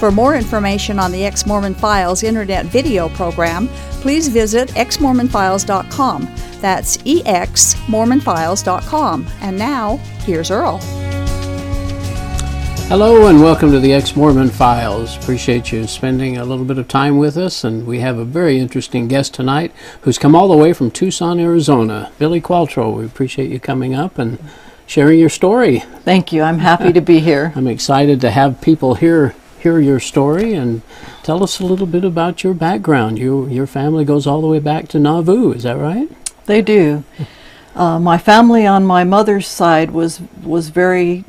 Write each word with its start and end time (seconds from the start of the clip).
For 0.00 0.10
more 0.10 0.34
information 0.34 0.98
on 0.98 1.12
the 1.12 1.24
Ex 1.26 1.46
Mormon 1.46 1.74
Files 1.74 2.22
internet 2.22 2.64
video 2.64 3.10
program, 3.10 3.68
please 4.00 4.28
visit 4.28 4.70
exmormonfiles.com. 4.70 6.34
That's 6.62 6.96
exmormonfiles.com. 6.96 9.26
And 9.42 9.58
now, 9.58 9.98
here's 10.24 10.50
Earl. 10.50 10.78
Hello 12.88 13.26
and 13.26 13.42
welcome 13.42 13.70
to 13.72 13.78
the 13.78 13.92
Ex 13.92 14.16
Mormon 14.16 14.48
Files. 14.48 15.18
Appreciate 15.18 15.70
you 15.70 15.86
spending 15.86 16.38
a 16.38 16.46
little 16.46 16.64
bit 16.64 16.78
of 16.78 16.88
time 16.88 17.18
with 17.18 17.36
us, 17.36 17.62
and 17.62 17.86
we 17.86 18.00
have 18.00 18.16
a 18.16 18.24
very 18.24 18.58
interesting 18.58 19.06
guest 19.06 19.34
tonight 19.34 19.70
who's 20.00 20.16
come 20.16 20.34
all 20.34 20.48
the 20.48 20.56
way 20.56 20.72
from 20.72 20.90
Tucson, 20.90 21.38
Arizona. 21.38 22.10
Billie 22.18 22.40
Qualtrough, 22.40 22.96
we 22.96 23.04
appreciate 23.04 23.50
you 23.50 23.60
coming 23.60 23.94
up 23.94 24.18
and 24.18 24.38
sharing 24.86 25.18
your 25.18 25.28
story. 25.28 25.80
Thank 26.06 26.32
you. 26.32 26.42
I'm 26.42 26.60
happy 26.60 26.94
to 26.94 27.02
be 27.02 27.18
here. 27.18 27.52
I'm 27.54 27.66
excited 27.66 28.22
to 28.22 28.30
have 28.30 28.62
people 28.62 28.94
hear 28.94 29.34
hear 29.60 29.78
your 29.78 30.00
story 30.00 30.54
and 30.54 30.82
tell 31.22 31.42
us 31.42 31.60
a 31.60 31.66
little 31.66 31.86
bit 31.86 32.04
about 32.04 32.42
your 32.42 32.54
background. 32.54 33.18
You, 33.18 33.46
your 33.48 33.66
family 33.66 34.04
goes 34.04 34.26
all 34.26 34.40
the 34.40 34.46
way 34.46 34.58
back 34.58 34.88
to 34.88 34.98
Nauvoo, 34.98 35.52
is 35.52 35.64
that 35.64 35.76
right? 35.76 36.08
They 36.46 36.62
do. 36.62 37.04
Uh, 37.74 38.00
my 38.00 38.18
family 38.18 38.66
on 38.66 38.84
my 38.84 39.04
mother's 39.04 39.46
side 39.46 39.92
was 39.92 40.20
was 40.42 40.70
very 40.70 41.24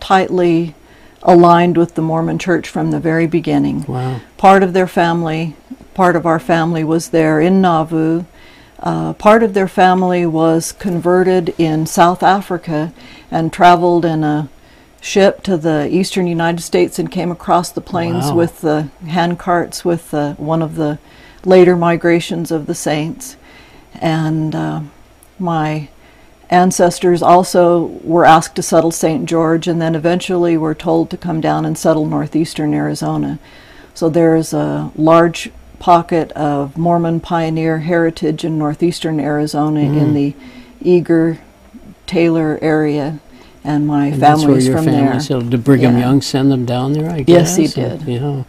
tightly 0.00 0.74
aligned 1.22 1.76
with 1.76 1.94
the 1.94 2.02
Mormon 2.02 2.38
Church 2.38 2.68
from 2.68 2.90
the 2.90 3.00
very 3.00 3.26
beginning. 3.26 3.84
Wow. 3.84 4.20
Part 4.36 4.62
of 4.62 4.72
their 4.72 4.86
family, 4.86 5.56
part 5.94 6.16
of 6.16 6.26
our 6.26 6.38
family 6.38 6.84
was 6.84 7.10
there 7.10 7.40
in 7.40 7.60
Nauvoo. 7.60 8.24
Uh, 8.78 9.12
part 9.14 9.42
of 9.42 9.54
their 9.54 9.68
family 9.68 10.26
was 10.26 10.72
converted 10.72 11.54
in 11.58 11.86
South 11.86 12.22
Africa 12.22 12.92
and 13.30 13.52
traveled 13.52 14.04
in 14.04 14.22
a 14.22 14.48
ship 15.04 15.42
to 15.42 15.58
the 15.58 15.86
eastern 15.94 16.26
United 16.26 16.62
States 16.62 16.98
and 16.98 17.10
came 17.10 17.30
across 17.30 17.70
the 17.70 17.80
plains 17.82 18.24
Wow. 18.28 18.36
with 18.36 18.62
the 18.62 18.88
hand 19.06 19.38
carts 19.38 19.84
with 19.84 20.14
uh, 20.14 20.32
one 20.34 20.62
of 20.62 20.76
the 20.76 20.98
later 21.44 21.76
migrations 21.76 22.50
of 22.50 22.64
the 22.64 22.74
saints. 22.74 23.36
And 24.00 24.54
uh, 24.54 24.80
my 25.38 25.88
ancestors 26.48 27.20
also 27.22 27.84
were 28.02 28.24
asked 28.24 28.56
to 28.56 28.62
settle 28.62 28.90
St. 28.90 29.26
George 29.26 29.68
and 29.68 29.78
then 29.78 29.94
eventually 29.94 30.56
were 30.56 30.74
told 30.74 31.10
to 31.10 31.18
come 31.18 31.40
down 31.42 31.66
and 31.66 31.76
settle 31.76 32.06
northeastern 32.06 32.72
Arizona. 32.72 33.38
So 33.92 34.08
there's 34.08 34.54
a 34.54 34.90
large 34.96 35.50
pocket 35.80 36.32
of 36.32 36.78
Mormon 36.78 37.20
pioneer 37.20 37.80
heritage 37.80 38.42
in 38.42 38.56
northeastern 38.58 39.20
Arizona 39.20 39.80
Mm. 39.80 40.00
in 40.00 40.14
the 40.14 40.34
Eagar 40.82 41.38
Taylor 42.06 42.58
area, 42.62 43.18
and 43.64 43.86
my 43.86 44.06
And 44.08 44.20
that's 44.22 44.40
where 44.40 44.48
family's 44.48 44.66
your 44.68 44.76
from 44.76 44.84
family 44.86 45.10
there. 45.12 45.20
settled. 45.20 45.50
Did 45.50 45.64
Brigham 45.64 45.94
Yeah. 45.96 46.06
Young 46.06 46.20
send 46.22 46.52
them 46.52 46.64
down 46.64 46.92
there, 46.92 47.10
I 47.10 47.22
guess? 47.22 47.56
Yes, 47.58 47.74
he 47.74 47.82
And- 47.82 48.04
did. 48.04 48.20
yeah. 48.22 48.42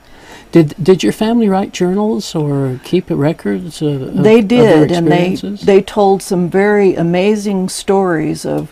Did, 0.51 0.73
did 0.81 1.03
your 1.03 1.11
family 1.11 1.49
write 1.49 1.73
journals 1.73 2.33
or 2.33 2.79
keep 2.85 3.05
records 3.09 3.81
of, 3.81 4.01
of 4.01 4.23
they 4.23 4.39
of 4.39 4.47
their 4.47 4.87
did, 4.87 4.91
and 4.91 5.07
they 5.11 5.31
experiences? 5.31 5.65
they 5.65 5.81
told 5.81 6.21
some 6.21 6.49
very 6.49 6.95
amazing 6.95 7.67
stories 7.67 8.45
of 8.45 8.71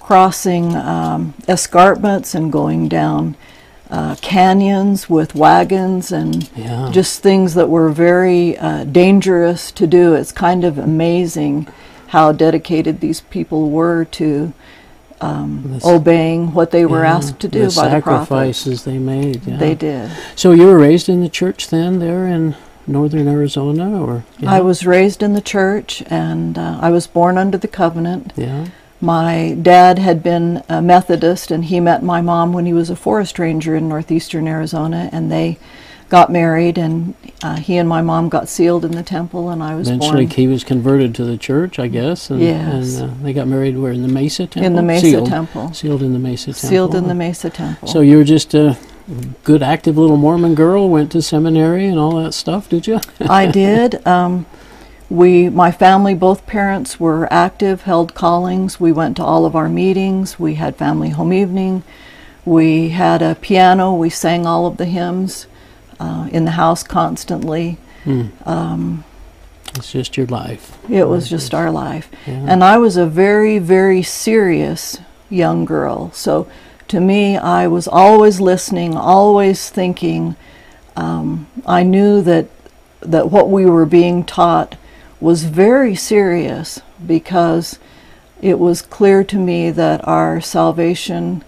crossing 0.00 0.74
um, 0.74 1.34
escarpments 1.46 2.34
and 2.34 2.50
going 2.50 2.88
down 2.88 3.36
uh, 3.90 4.14
canyons 4.22 5.10
with 5.10 5.34
wagons 5.34 6.12
and 6.12 6.48
Yeah. 6.56 6.88
just 6.92 7.20
things 7.22 7.54
that 7.54 7.68
were 7.68 7.90
very 7.90 8.56
uh, 8.56 8.84
dangerous 8.84 9.70
to 9.72 9.86
do. 9.86 10.14
It's 10.14 10.32
kind 10.32 10.64
of 10.64 10.78
amazing 10.78 11.66
how 12.08 12.32
dedicated 12.32 13.00
these 13.00 13.20
people 13.20 13.68
were 13.70 14.04
to 14.06 14.52
um, 15.20 15.78
obeying 15.84 16.52
what 16.54 16.70
they 16.70 16.84
were 16.86 17.02
Yeah, 17.04 17.16
asked 17.16 17.40
to 17.40 17.48
do 17.48 17.68
the 17.68 17.74
by 17.74 17.88
the 17.88 18.00
prophets. 18.00 18.28
sacrifices 18.28 18.84
they 18.84 18.98
made. 18.98 19.46
Yeah. 19.46 19.56
They 19.56 19.74
did. 19.74 20.10
So 20.36 20.52
you 20.52 20.66
were 20.66 20.78
raised 20.78 21.08
in 21.08 21.20
the 21.20 21.28
church 21.28 21.68
then, 21.68 21.98
there 21.98 22.26
in 22.26 22.56
northern 22.86 23.28
Arizona, 23.28 24.02
or 24.02 24.24
yeah? 24.38 24.52
I 24.52 24.60
was 24.60 24.86
raised 24.86 25.22
in 25.22 25.34
the 25.34 25.40
church, 25.40 26.02
and 26.06 26.56
uh, 26.58 26.78
I 26.80 26.90
was 26.90 27.06
born 27.06 27.36
under 27.36 27.58
the 27.58 27.68
covenant. 27.68 28.32
Yeah. 28.36 28.66
My 29.00 29.56
dad 29.60 29.98
had 29.98 30.22
been 30.22 30.64
a 30.68 30.82
Methodist, 30.82 31.50
and 31.50 31.66
he 31.66 31.78
met 31.80 32.02
my 32.02 32.20
mom 32.20 32.52
when 32.52 32.66
he 32.66 32.72
was 32.72 32.90
a 32.90 32.96
forest 32.96 33.38
ranger 33.38 33.76
in 33.76 33.88
northeastern 33.88 34.48
Arizona, 34.48 35.08
and 35.12 35.30
they 35.30 35.58
got 36.08 36.30
married, 36.30 36.78
and 36.78 37.14
uh, 37.42 37.56
he 37.56 37.76
and 37.76 37.88
my 37.88 38.00
mom 38.02 38.28
got 38.28 38.48
sealed 38.48 38.84
in 38.84 38.92
the 38.92 39.02
temple, 39.02 39.50
and 39.50 39.62
I 39.62 39.74
was 39.74 39.88
Eventually, 39.88 40.26
born 40.26 40.36
he 40.36 40.46
was 40.46 40.64
converted 40.64 41.14
to 41.16 41.24
the 41.24 41.36
church, 41.36 41.78
I 41.78 41.88
guess. 41.88 42.30
And, 42.30 42.40
Yes. 42.40 42.96
And 42.98 43.10
uh, 43.10 43.14
they 43.22 43.32
got 43.32 43.46
married 43.46 43.76
where 43.76 43.92
in 43.92 44.02
the 44.02 44.08
Mesa 44.08 44.46
Temple. 44.46 44.66
in 44.66 44.74
the 44.74 44.82
Mesa 44.82 45.06
Sealed. 45.06 45.28
Temple, 45.28 45.72
Sealed 45.72 46.02
in 46.02 46.12
the 46.12 46.18
Mesa 46.18 46.52
Temple. 46.52 46.68
sealed 46.68 46.94
in 46.94 47.08
the 47.08 47.14
Mesa 47.14 47.50
Temple. 47.50 47.88
So 47.88 48.00
you 48.00 48.16
were 48.16 48.24
just 48.24 48.54
a 48.54 48.78
good, 49.44 49.62
active 49.62 49.98
little 49.98 50.16
Mormon 50.16 50.54
girl. 50.54 50.88
Went 50.88 51.12
to 51.12 51.22
seminary 51.22 51.86
and 51.86 51.98
all 51.98 52.16
that 52.22 52.32
stuff, 52.32 52.68
did 52.68 52.86
you? 52.86 53.00
I 53.20 53.46
did. 53.46 54.06
Um, 54.06 54.46
we, 55.10 55.48
my 55.48 55.70
family, 55.70 56.14
both 56.14 56.46
parents 56.46 57.00
were 57.00 57.32
active, 57.32 57.82
held 57.82 58.14
callings. 58.14 58.78
We 58.78 58.92
went 58.92 59.16
to 59.18 59.24
all 59.24 59.46
of 59.46 59.56
our 59.56 59.68
meetings. 59.68 60.38
We 60.38 60.54
had 60.54 60.76
family 60.76 61.10
home 61.10 61.32
evening. 61.32 61.82
We 62.44 62.90
had 62.90 63.20
a 63.22 63.34
piano. 63.34 63.94
We 63.94 64.10
sang 64.10 64.46
all 64.46 64.66
of 64.66 64.76
the 64.78 64.84
hymns 64.86 65.46
uh, 66.00 66.28
in 66.32 66.44
the 66.44 66.52
house 66.52 66.82
constantly. 66.82 67.78
Hmm. 68.04 68.26
Um, 68.46 69.04
It's 69.76 69.92
just 69.92 70.16
your 70.16 70.26
life. 70.26 70.76
it 70.88 71.04
was 71.08 71.28
just 71.28 71.54
our 71.54 71.70
life. 71.70 72.08
Yeah. 72.26 72.44
And 72.48 72.64
I 72.64 72.78
was 72.78 72.96
a 72.96 73.06
very, 73.06 73.58
very 73.58 74.02
serious 74.02 74.98
young 75.30 75.64
girl. 75.64 76.10
So 76.12 76.46
to 76.88 77.00
me, 77.00 77.36
I 77.36 77.66
was 77.66 77.86
always 77.88 78.40
listening, 78.40 78.96
always 78.96 79.68
thinking. 79.70 80.36
Um, 80.96 81.46
I 81.66 81.82
knew 81.82 82.22
that 82.22 82.46
that 83.00 83.30
what 83.30 83.48
we 83.48 83.64
were 83.66 83.86
being 83.86 84.24
taught 84.24 84.74
was 85.20 85.44
very 85.44 85.94
serious 85.94 86.80
because 87.06 87.78
it 88.42 88.58
was 88.58 88.82
clear 88.82 89.22
to 89.24 89.36
me 89.36 89.70
that 89.70 90.00
our 90.08 90.40
salvation 90.40 91.44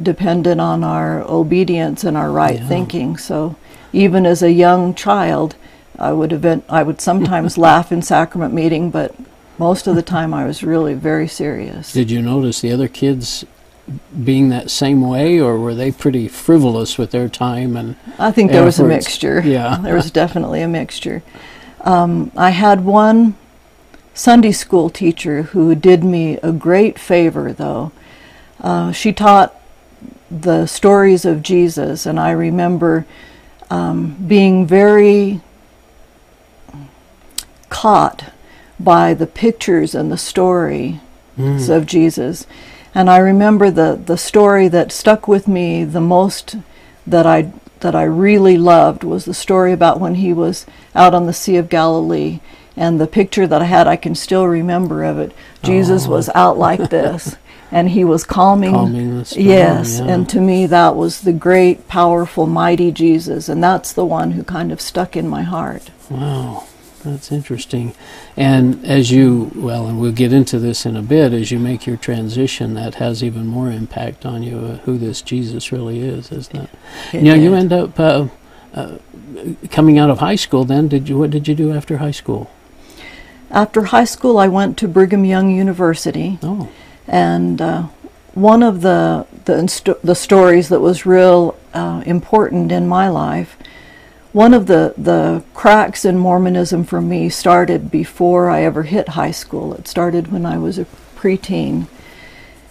depended 0.00 0.60
on 0.60 0.84
our 0.84 1.22
obedience 1.22 2.04
and 2.04 2.16
our 2.16 2.30
right 2.30 2.60
Yeah. 2.60 2.68
thinking. 2.68 3.16
So 3.16 3.56
even 3.92 4.26
as 4.26 4.42
a 4.42 4.52
young 4.52 4.94
child, 4.94 5.56
I 5.98 6.12
would 6.12 6.32
event, 6.32 6.64
I 6.68 6.82
would 6.82 7.00
sometimes 7.00 7.58
laugh 7.68 7.90
in 7.92 8.02
sacrament 8.02 8.54
meeting, 8.54 8.90
but 8.90 9.14
most 9.58 9.86
of 9.86 9.96
the 9.96 10.02
time 10.02 10.32
I 10.32 10.44
was 10.44 10.62
really 10.62 10.94
very 10.94 11.28
serious. 11.28 11.92
Did 11.92 12.10
you 12.10 12.22
notice 12.22 12.60
the 12.60 12.72
other 12.72 12.88
kids 12.88 13.44
being 14.22 14.50
that 14.50 14.70
same 14.70 15.00
way, 15.00 15.40
or 15.40 15.58
were 15.58 15.74
they 15.74 15.90
pretty 15.90 16.28
frivolous 16.28 16.98
with 16.98 17.10
their 17.10 17.28
time? 17.28 17.76
And 17.76 17.96
I 18.18 18.30
think 18.30 18.50
there 18.50 18.64
was 18.64 18.78
a 18.78 18.84
mixture. 18.84 19.42
Yeah. 19.44 19.78
there 19.82 19.94
was 19.94 20.10
definitely 20.10 20.62
a 20.62 20.68
mixture. 20.68 21.22
Um, 21.80 22.30
I 22.36 22.50
had 22.50 22.84
one 22.84 23.36
Sunday 24.14 24.52
school 24.52 24.90
teacher 24.90 25.42
who 25.42 25.74
did 25.74 26.04
me 26.04 26.38
a 26.38 26.52
great 26.52 26.98
favor, 26.98 27.52
though. 27.52 27.92
Uh, 28.60 28.92
she 28.92 29.12
taught 29.12 29.54
the 30.30 30.66
stories 30.66 31.24
of 31.24 31.42
Jesus, 31.42 32.04
and 32.04 32.20
I 32.20 32.32
remember 32.32 33.06
um, 33.70 34.16
being 34.26 34.66
very 34.66 35.40
caught 37.68 38.32
by 38.80 39.14
the 39.14 39.26
pictures 39.26 39.94
and 39.94 40.10
the 40.10 40.18
story 40.18 41.00
Mm. 41.38 41.68
of 41.68 41.86
Jesus. 41.86 42.46
And 42.94 43.08
I 43.08 43.18
remember 43.18 43.70
the, 43.70 44.00
the 44.04 44.16
story 44.18 44.66
that 44.68 44.90
stuck 44.90 45.28
with 45.28 45.46
me 45.46 45.84
the 45.84 46.00
most 46.00 46.56
that 47.06 47.26
I 47.26 47.52
that 47.80 47.94
I 47.94 48.02
really 48.02 48.58
loved 48.58 49.04
was 49.04 49.24
the 49.24 49.32
story 49.34 49.72
about 49.72 50.00
when 50.00 50.16
he 50.16 50.32
was 50.32 50.66
out 50.96 51.14
on 51.14 51.26
the 51.26 51.32
Sea 51.32 51.56
of 51.58 51.68
Galilee 51.68 52.40
and 52.76 53.00
the 53.00 53.06
picture 53.06 53.46
that 53.46 53.62
I 53.62 53.66
had 53.66 53.86
I 53.86 53.94
can 53.94 54.16
still 54.16 54.48
remember 54.48 55.04
of 55.04 55.16
it. 55.20 55.30
Jesus 55.62 56.08
Oh. 56.08 56.10
was 56.10 56.28
out 56.34 56.58
like 56.58 56.90
this 56.90 57.36
and 57.70 57.90
he 57.90 58.04
was 58.04 58.24
calming 58.24 58.72
calming 58.72 59.18
the 59.18 59.24
storm. 59.24 59.46
Yes, 59.46 59.98
yeah. 59.98 60.06
and 60.12 60.28
to 60.30 60.40
me 60.40 60.66
that 60.66 60.96
was 60.96 61.20
the 61.22 61.32
great, 61.32 61.88
powerful, 61.88 62.46
mighty 62.46 62.90
Jesus, 62.92 63.48
and 63.48 63.62
that's 63.62 63.92
the 63.92 64.04
one 64.04 64.32
who 64.32 64.42
kind 64.42 64.72
of 64.72 64.80
stuck 64.80 65.16
in 65.16 65.28
my 65.28 65.42
heart. 65.42 65.90
Wow, 66.10 66.64
that's 67.04 67.30
interesting. 67.30 67.94
And 68.36 68.84
as 68.86 69.10
you, 69.10 69.50
well, 69.54 69.86
and 69.86 70.00
we'll 70.00 70.12
get 70.12 70.32
into 70.32 70.58
this 70.58 70.86
in 70.86 70.96
a 70.96 71.02
bit, 71.02 71.32
as 71.32 71.50
you 71.50 71.58
make 71.58 71.86
your 71.86 71.96
transition, 71.96 72.74
that 72.74 72.94
has 72.96 73.22
even 73.22 73.46
more 73.46 73.70
impact 73.70 74.24
on 74.24 74.42
you, 74.42 74.58
uh, 74.58 74.76
who 74.78 74.96
this 74.96 75.20
Jesus 75.22 75.70
really 75.72 76.00
is, 76.00 76.30
isn't 76.32 76.56
it? 76.56 76.70
It 77.12 77.22
Now, 77.22 77.34
you 77.34 77.50
did. 77.50 77.58
end 77.58 77.72
up 77.72 78.00
uh, 78.00 78.28
uh, 78.74 78.98
coming 79.70 79.98
out 79.98 80.08
of 80.08 80.18
high 80.20 80.36
school 80.36 80.64
then. 80.64 80.88
Did 80.88 81.08
you, 81.08 81.18
what 81.18 81.30
did 81.30 81.48
you 81.48 81.54
do 81.54 81.72
after 81.72 81.98
high 81.98 82.12
school? 82.12 82.50
after 83.50 83.84
high 83.84 84.04
school, 84.04 84.38
I 84.38 84.46
went 84.46 84.76
to 84.78 84.86
Brigham 84.88 85.24
Young 85.24 85.50
University, 85.50 86.38
Oh, 86.42 86.68
and 87.08 87.60
uh, 87.60 87.82
one 88.34 88.62
of 88.62 88.82
the 88.82 89.26
the, 89.46 89.96
the 90.04 90.14
stories 90.14 90.68
that 90.68 90.80
was 90.80 91.06
real 91.06 91.56
uh, 91.72 92.02
important 92.04 92.70
in 92.70 92.86
my 92.86 93.08
life, 93.08 93.56
one 94.32 94.54
of 94.54 94.66
the 94.66 94.94
the 94.96 95.42
cracks 95.54 96.04
in 96.04 96.18
Mormonism 96.18 96.84
for 96.84 97.00
me 97.00 97.28
started 97.28 97.90
before 97.90 98.50
I 98.50 98.62
ever 98.62 98.82
hit 98.84 99.10
high 99.10 99.30
school. 99.30 99.74
It 99.74 99.88
started 99.88 100.30
when 100.30 100.44
I 100.44 100.58
was 100.58 100.78
a 100.78 100.86
preteen, 101.16 101.88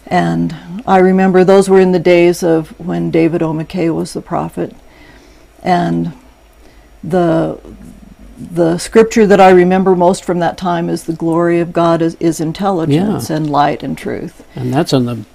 and 0.06 0.56
I 0.86 1.00
remember 1.00 1.44
those 1.44 1.68
were 1.68 1.81
in 1.81 1.92
the 1.92 2.00
days 2.00 2.44
of 2.44 2.80
when 2.80 3.12
David 3.12 3.42
O. 3.42 3.51
McKay 3.51 3.94
was 3.94 4.13
the 4.13 4.22
prophet, 4.22 4.75
and 5.63 6.13
the 7.04 7.60
the 8.39 8.78
scripture 8.78 9.25
that 9.25 9.39
I 9.42 9.50
remember 9.50 9.95
most 9.95 10.24
from 10.24 10.39
that 10.39 10.57
time 10.57 10.89
is 10.89 11.04
the 11.04 11.13
glory 11.13 11.60
of 11.60 11.74
God 11.74 12.01
is, 12.01 12.16
is 12.19 12.39
intelligence 12.39 13.30
Yeah. 13.30 13.36
and 13.36 13.50
light 13.50 13.81
and 13.84 13.98
truth. 13.98 14.45
and 14.56 14.72
that's 14.74 14.94
on 14.94 15.06
the 15.06 15.25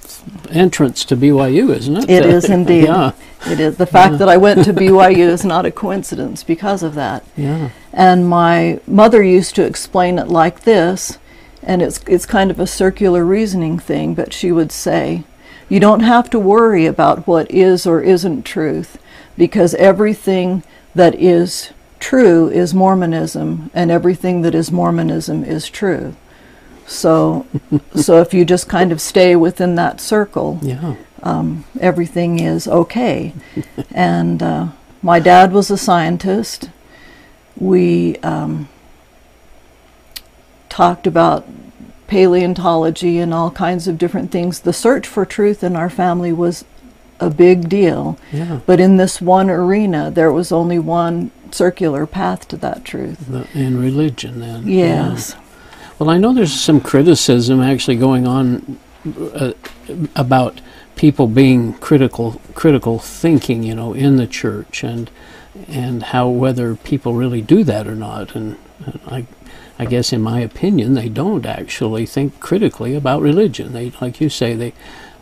entrance 0.51 1.05
to 1.07 1.17
BYU, 1.17 1.71
isn't 1.77 1.97
it? 1.97 2.11
It 2.11 2.25
is 2.25 2.45
indeed. 2.49 2.85
yeah, 2.87 3.11
It 3.47 3.59
is 3.59 3.77
the 3.77 3.87
fact 3.87 4.19
that 4.19 4.29
I 4.29 4.37
went 4.37 4.65
to 4.67 4.73
BYU 4.73 5.29
is 5.29 5.45
not 5.45 5.67
a 5.67 5.73
coincidence 5.73 6.45
because 6.45 6.83
of 6.85 6.95
that. 6.95 7.25
yeah. 7.37 7.71
And 7.93 8.29
my 8.29 8.79
mother 8.87 9.23
used 9.23 9.55
to 9.57 9.65
explain 9.65 10.19
it 10.19 10.29
like 10.29 10.63
this, 10.63 11.19
and 11.63 11.83
it's 11.83 12.01
it's 12.07 12.25
kind 12.25 12.51
of 12.53 12.61
a 12.61 12.67
circular 12.67 13.25
reasoning 13.25 13.79
thing, 13.81 14.15
but 14.15 14.33
she 14.33 14.53
would 14.53 14.71
say, 14.73 15.25
you 15.69 15.81
don't 15.81 16.01
have 16.01 16.31
to 16.31 16.39
worry 16.39 16.87
about 16.87 17.27
what 17.27 17.51
is 17.51 17.85
or 17.87 18.01
isn't 18.01 18.45
truth 18.45 18.97
because 19.37 19.75
everything 19.75 20.63
that 20.95 21.15
is 21.17 21.71
true 22.03 22.49
is 22.51 22.75
Mormonism 22.75 23.71
and 23.73 23.91
everything 23.91 24.43
that 24.43 24.55
is 24.55 24.71
Mormonism 24.73 25.45
is 25.45 25.71
true. 25.71 26.15
So 26.87 27.47
so 27.95 28.21
if 28.21 28.35
you 28.35 28.45
just 28.45 28.69
kind 28.69 28.93
of 28.93 29.01
stay 29.01 29.37
within 29.37 29.77
that 29.77 30.01
circle, 30.01 30.59
Yeah. 30.63 30.97
um, 31.23 31.65
everything 31.81 32.41
is 32.41 32.67
okay. 32.69 33.33
and 33.93 34.43
uh, 34.43 34.67
my 35.01 35.21
dad 35.21 35.53
was 35.53 35.71
a 35.71 35.79
scientist. 35.79 36.71
We 37.57 38.17
um, 38.19 38.69
talked 40.69 41.07
about 41.07 41.47
paleontology 42.09 43.19
and 43.19 43.33
all 43.33 43.51
kinds 43.53 43.87
of 43.89 43.97
different 43.97 44.31
things. 44.31 44.61
The 44.61 44.73
search 44.73 45.07
for 45.07 45.25
truth 45.25 45.63
in 45.65 45.77
our 45.77 45.89
family 45.89 46.33
was 46.33 46.65
a 47.23 47.31
big 47.31 47.69
deal. 47.69 48.19
Yeah. 48.33 48.61
But 48.67 48.81
in 48.81 48.97
this 48.97 49.21
one 49.21 49.49
arena, 49.49 50.11
there 50.11 50.33
was 50.33 50.51
only 50.53 50.79
one 50.79 51.31
circular 51.53 52.07
path 52.07 52.49
to 52.49 52.57
that 52.59 52.85
truth. 52.85 53.27
The, 53.29 53.47
in 53.55 53.81
religion, 53.81 54.41
then. 54.41 54.67
Yeah. 54.67 55.11
Yes. 55.11 55.37
Well, 55.99 56.11
I 56.11 56.19
know 56.19 56.35
there's 56.35 56.53
some 56.53 56.81
criticism 56.81 57.61
actually 57.61 57.97
going 57.97 58.27
on 58.27 58.79
uh, 59.07 59.53
about 60.17 60.61
people 60.97 61.27
being 61.27 61.75
critical, 61.75 62.41
critical 62.55 62.99
thinking, 62.99 63.63
you 63.63 63.75
know, 63.75 63.93
in 63.93 64.17
the 64.17 64.27
church, 64.27 64.83
and 64.83 65.11
and 65.69 66.03
how 66.03 66.29
whether 66.29 66.75
people 66.75 67.15
really 67.15 67.43
do 67.43 67.63
that 67.65 67.87
or 67.87 67.95
not. 67.95 68.35
And, 68.35 68.57
and 68.85 69.01
I, 69.07 69.27
I 69.79 69.85
guess 69.85 70.13
in 70.13 70.23
my 70.23 70.41
opinion, 70.41 70.95
they 70.95 71.09
don't 71.09 71.47
actually 71.47 72.07
think 72.07 72.41
critically 72.41 72.95
about 72.95 73.23
religion. 73.23 73.73
They, 73.73 73.93
like 74.01 74.21
you 74.21 74.29
say, 74.29 74.55
they, 74.55 74.73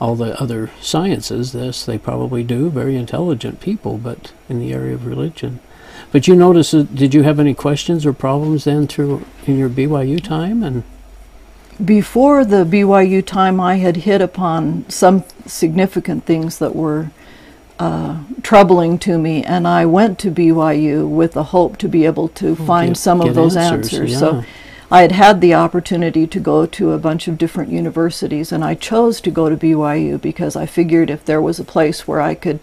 all 0.01 0.15
the 0.17 0.41
other 0.41 0.71
sciences, 0.81 1.53
this 1.53 1.85
they 1.85 1.99
probably 1.99 2.43
do. 2.43 2.71
Very 2.71 2.97
intelligent 2.97 3.61
people, 3.61 3.99
but 3.99 4.33
in 4.49 4.59
the 4.59 4.73
area 4.73 4.95
of 4.95 5.07
religion. 5.07 5.61
But 6.13 6.27
you 6.27 6.35
notice, 6.35 6.73
uh, 6.73 6.87
did 6.93 7.15
you 7.15 7.23
have 7.23 7.39
any 7.39 7.55
questions 7.55 8.07
or 8.07 8.13
problems 8.13 8.65
then 8.65 8.87
through 8.87 9.25
in 9.47 9.59
your 9.59 9.69
BYU 9.69 10.23
time? 10.23 10.63
And 10.63 10.83
Before 11.85 12.45
the 12.45 12.65
BYU 12.65 13.25
time, 13.25 13.61
I 13.61 13.77
had 13.77 13.99
hit 13.99 14.21
upon 14.21 14.87
some 14.89 15.25
significant 15.47 16.25
things 16.25 16.59
that 16.59 16.75
were 16.75 17.11
uh, 17.79 18.19
troubling 18.43 18.99
to 19.01 19.19
me, 19.19 19.43
and 19.45 19.67
I 19.69 19.87
went 19.87 20.19
to 20.21 20.31
BYU 20.31 21.09
with 21.09 21.33
the 21.33 21.45
hope 21.45 21.77
to 21.79 21.89
be 21.89 22.05
able 22.07 22.29
to 22.29 22.55
find 22.57 22.91
get- 22.91 22.97
some 22.99 23.21
get 23.21 23.29
of 23.29 23.35
those 23.35 23.57
answers, 23.57 23.93
answers. 23.95 24.13
yeah. 24.13 24.19
So 24.19 24.45
I 24.91 25.03
had 25.03 25.13
had 25.13 25.41
the 25.41 25.55
opportunity 25.55 26.27
to 26.27 26.41
go 26.41 26.67
to 26.67 26.93
a 26.93 26.99
bunch 26.99 27.29
of 27.29 27.39
different 27.39 27.71
universities, 27.71 28.51
and 28.51 28.65
I 28.65 28.75
chose 28.75 29.21
to 29.21 29.31
go 29.31 29.49
to 29.49 29.57
BYU 29.57 30.21
because 30.21 30.57
I 30.57 30.67
figured 30.67 31.11
if 31.11 31.25
there 31.25 31.41
was 31.41 31.61
a 31.61 31.65
place 31.65 32.09
where 32.09 32.21
I 32.21 32.35
could. 32.35 32.61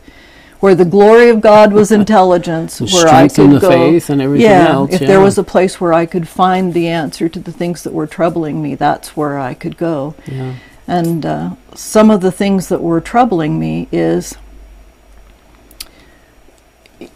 Where 0.59 0.73
the 0.73 0.85
glory 0.85 1.29
of 1.29 1.39
God 1.39 1.71
was 1.71 1.91
intelligence, 2.01 2.81
where 2.81 3.07
I 3.07 3.27
could 3.27 3.51
the 3.51 3.59
go, 3.59 3.69
faith 3.69 4.09
and 4.09 4.19
everything 4.19 4.49
yeah, 4.49 4.69
else, 4.69 4.91
if 4.91 5.01
yeah. 5.01 5.07
there 5.07 5.21
was 5.21 5.37
a 5.37 5.43
place 5.43 5.79
where 5.79 5.93
I 5.93 6.07
could 6.07 6.27
find 6.27 6.73
the 6.73 6.87
answer 6.87 7.29
to 7.29 7.39
the 7.39 7.51
things 7.51 7.83
that 7.83 7.93
were 7.93 8.07
troubling 8.07 8.59
me, 8.59 8.73
that's 8.73 9.15
where 9.15 9.37
I 9.37 9.53
could 9.53 9.77
go. 9.77 10.15
yeah, 10.25 10.55
And 10.87 11.23
uh, 11.27 11.51
some 11.75 12.09
of 12.09 12.21
the 12.21 12.31
things 12.31 12.69
that 12.69 12.81
were 12.81 12.99
troubling 12.99 13.59
me 13.59 13.87
is 13.91 14.35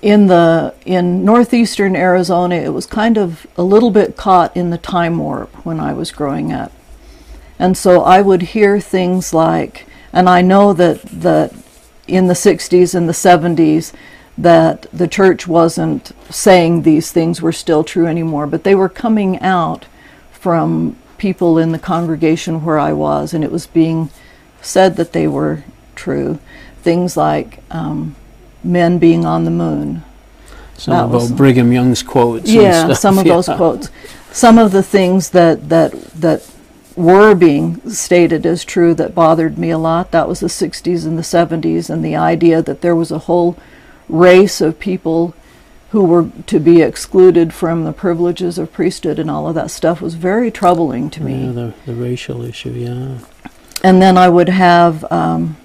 in 0.02 0.28
the 0.28 0.74
in 0.86 1.24
northeastern 1.26 1.96
Arizona, 1.96 2.56
it 2.56 2.74
was 2.74 2.86
kind 2.86 3.18
of 3.18 3.48
a 3.58 3.64
little 3.64 3.92
bit 3.92 4.18
caught 4.18 4.56
in 4.56 4.70
the 4.70 4.78
time 4.78 5.18
warp 5.18 5.54
when 5.66 5.80
I 5.80 5.94
was 5.94 6.12
growing 6.12 6.52
up, 6.52 6.72
and 7.60 7.78
so 7.78 8.02
I 8.04 8.22
would 8.22 8.42
hear 8.42 8.80
things 8.80 9.34
like, 9.34 9.86
and 10.12 10.30
I 10.30 10.42
know 10.42 10.74
that 10.74 11.02
that 11.04 11.54
in 12.08 12.28
the 12.28 12.34
60s 12.34 12.94
and 12.94 13.08
the 13.08 13.14
70s 13.14 13.94
that 14.38 14.88
the 14.92 15.08
church 15.08 15.48
wasn't 15.48 16.12
saying 16.30 16.82
these 16.82 17.12
things 17.12 17.42
were 17.42 17.52
still 17.52 17.84
true 17.84 18.08
anymore, 18.08 18.48
but 18.48 18.64
they 18.64 18.76
were 18.76 18.90
coming 18.90 19.40
out 19.40 19.86
from 20.32 20.96
people 21.18 21.60
in 21.60 21.72
the 21.72 21.80
congregation 21.80 22.66
where 22.66 22.80
I 22.80 22.94
was, 22.94 23.34
and 23.34 23.44
it 23.44 23.52
was 23.52 23.68
being 23.68 24.10
said 24.62 24.96
that 24.96 25.14
they 25.14 25.28
were 25.28 25.64
true. 25.96 26.40
Things 26.82 27.16
like 27.16 27.60
um, 27.70 28.16
men 28.64 28.98
being 29.00 29.26
on 29.26 29.46
the 29.46 29.52
moon. 29.52 30.04
some 30.78 30.94
That 30.96 31.04
of 31.06 31.12
was- 31.12 31.32
Brigham 31.32 31.72
Young's 31.72 32.02
quotes. 32.04 32.50
and 32.50 32.62
Yeah, 32.62 32.94
some 32.94 33.18
of 33.20 33.26
those 33.26 33.46
quotes. 33.48 33.90
Some 34.32 34.58
of 34.58 34.72
the 34.72 34.82
things 34.84 35.30
that, 35.32 35.70
that, 35.70 35.92
that 36.16 36.48
were 36.96 37.36
being 37.36 37.82
stated 37.90 38.46
as 38.46 38.64
true 38.64 38.94
that 38.96 39.14
bothered 39.16 39.58
me 39.58 39.70
a 39.70 39.78
lot. 39.78 40.12
That 40.12 40.28
was 40.28 40.40
the 40.40 40.48
60s 40.48 41.06
and 41.06 41.18
the 41.18 41.22
70s, 41.24 41.90
and 41.90 42.04
the 42.04 42.16
idea 42.16 42.62
that 42.62 42.82
there 42.82 42.96
was 42.96 43.12
a 43.12 43.20
whole 43.20 43.58
race 44.10 44.60
of 44.62 44.80
people 44.80 45.34
who 45.92 46.04
were 46.06 46.30
to 46.48 46.60
be 46.60 46.82
excluded 46.82 47.54
from 47.54 47.84
the 47.84 47.92
privileges 47.92 48.58
of 48.58 48.72
priesthood 48.72 49.20
and 49.20 49.30
all 49.30 49.48
of 49.48 49.56
that 49.56 49.70
stuff 49.70 50.02
was 50.02 50.16
very 50.16 50.50
troubling 50.50 51.10
to 51.10 51.22
me. 51.22 51.46
Yeah, 51.48 51.52
the, 51.52 51.74
the 51.86 51.94
racial 51.94 52.44
issue, 52.44 52.70
yeah. 52.72 53.18
And 53.84 54.02
then 54.02 54.18
I 54.18 54.30
would 54.30 54.48
have 54.50 55.04
um, 55.12 55.58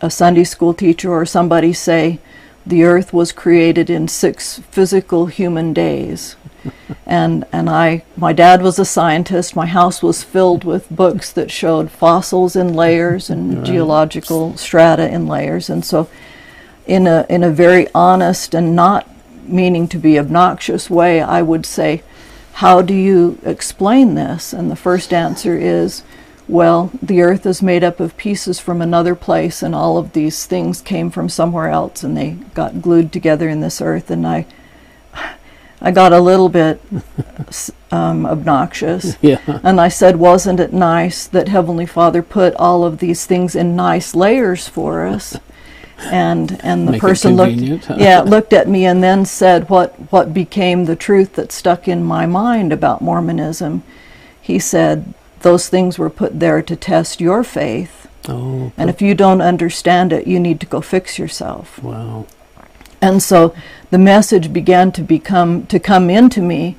a 0.00 0.10
Sunday 0.10 0.44
school 0.44 0.74
teacher 0.74 1.10
or 1.12 1.26
somebody 1.26 1.72
say, 1.72 2.18
the 2.66 2.84
earth 2.84 3.12
was 3.12 3.32
created 3.32 3.88
in 3.88 4.08
six 4.08 4.58
physical 4.70 5.26
human 5.26 5.72
days. 5.72 6.36
and 7.06 7.44
and 7.52 7.70
I 7.70 8.02
my 8.16 8.32
dad 8.32 8.62
was 8.62 8.78
a 8.78 8.84
scientist. 8.84 9.56
My 9.56 9.66
house 9.66 10.02
was 10.02 10.22
filled 10.24 10.64
with 10.64 10.90
books 10.90 11.32
that 11.32 11.50
showed 11.50 11.90
fossils 11.90 12.56
in 12.56 12.74
layers 12.74 13.30
and 13.30 13.58
Right. 13.58 13.64
geological 13.64 14.56
strata 14.56 15.08
in 15.08 15.26
layers. 15.26 15.70
And 15.70 15.84
so 15.84 16.08
in 16.86 17.06
a 17.06 17.24
in 17.28 17.42
a 17.44 17.50
very 17.50 17.86
honest 17.94 18.54
and 18.54 18.74
not 18.76 19.06
meaning 19.46 19.88
to 19.88 19.98
be 19.98 20.18
obnoxious 20.18 20.90
way, 20.90 21.22
I 21.22 21.40
would 21.42 21.64
say, 21.64 22.02
How 22.54 22.82
do 22.82 22.92
you 22.94 23.38
explain 23.44 24.14
this? 24.14 24.52
And 24.52 24.70
the 24.70 24.76
first 24.76 25.14
answer 25.14 25.56
is 25.56 26.02
well, 26.48 26.90
the 27.02 27.20
earth 27.20 27.44
is 27.44 27.62
made 27.62 27.84
up 27.84 28.00
of 28.00 28.16
pieces 28.16 28.58
from 28.58 28.80
another 28.80 29.14
place, 29.14 29.62
and 29.62 29.74
all 29.74 29.98
of 29.98 30.14
these 30.14 30.46
things 30.46 30.80
came 30.80 31.10
from 31.10 31.28
somewhere 31.28 31.68
else, 31.68 32.02
and 32.02 32.16
they 32.16 32.30
got 32.54 32.80
glued 32.80 33.12
together 33.12 33.48
in 33.48 33.60
this 33.60 33.82
earth. 33.82 34.10
And 34.10 34.26
I, 34.26 34.46
I 35.80 35.90
got 35.90 36.14
a 36.14 36.20
little 36.20 36.48
bit 36.48 36.80
um, 37.92 38.24
obnoxious, 38.24 39.16
Yeah, 39.22 39.40
and 39.62 39.78
I 39.78 39.88
said, 39.88 40.16
"Wasn't 40.16 40.58
it 40.58 40.72
nice 40.72 41.26
that 41.26 41.48
Heavenly 41.48 41.86
Father 41.86 42.22
put 42.22 42.54
all 42.54 42.82
of 42.82 42.98
these 42.98 43.26
things 43.26 43.54
in 43.54 43.76
nice 43.76 44.14
layers 44.14 44.66
for 44.66 45.06
us?" 45.06 45.36
And 45.98 46.58
and 46.62 46.88
the 46.88 46.92
Make 46.92 47.00
person 47.00 47.36
looked, 47.36 47.90
yeah, 47.98 48.20
looked 48.22 48.54
at 48.54 48.68
me 48.68 48.86
and 48.86 49.02
then 49.02 49.26
said, 49.26 49.68
"What 49.68 49.94
what 50.10 50.32
became 50.32 50.86
the 50.86 50.96
truth 50.96 51.34
that 51.34 51.52
stuck 51.52 51.86
in 51.86 52.02
my 52.04 52.24
mind 52.24 52.72
about 52.72 53.02
Mormonism?" 53.02 53.82
He 54.40 54.58
said, 54.58 55.12
"Those 55.42 55.68
things 55.68 55.98
were 55.98 56.10
put 56.10 56.40
there 56.40 56.62
to 56.62 56.76
test 56.76 57.20
your 57.20 57.44
faith, 57.44 58.08
oh, 58.28 58.72
and 58.76 58.90
if 58.90 59.00
you 59.02 59.14
don't 59.14 59.40
understand 59.40 60.12
it, 60.12 60.26
you 60.26 60.38
need 60.40 60.60
to 60.60 60.66
go 60.66 60.80
fix 60.80 61.18
yourself." 61.18 61.82
wow. 61.82 62.26
And 63.00 63.22
so 63.22 63.54
the 63.90 63.98
message 63.98 64.52
began 64.52 64.90
to 64.92 65.02
become 65.02 65.66
to 65.66 65.78
come 65.78 66.10
into 66.10 66.42
me 66.42 66.76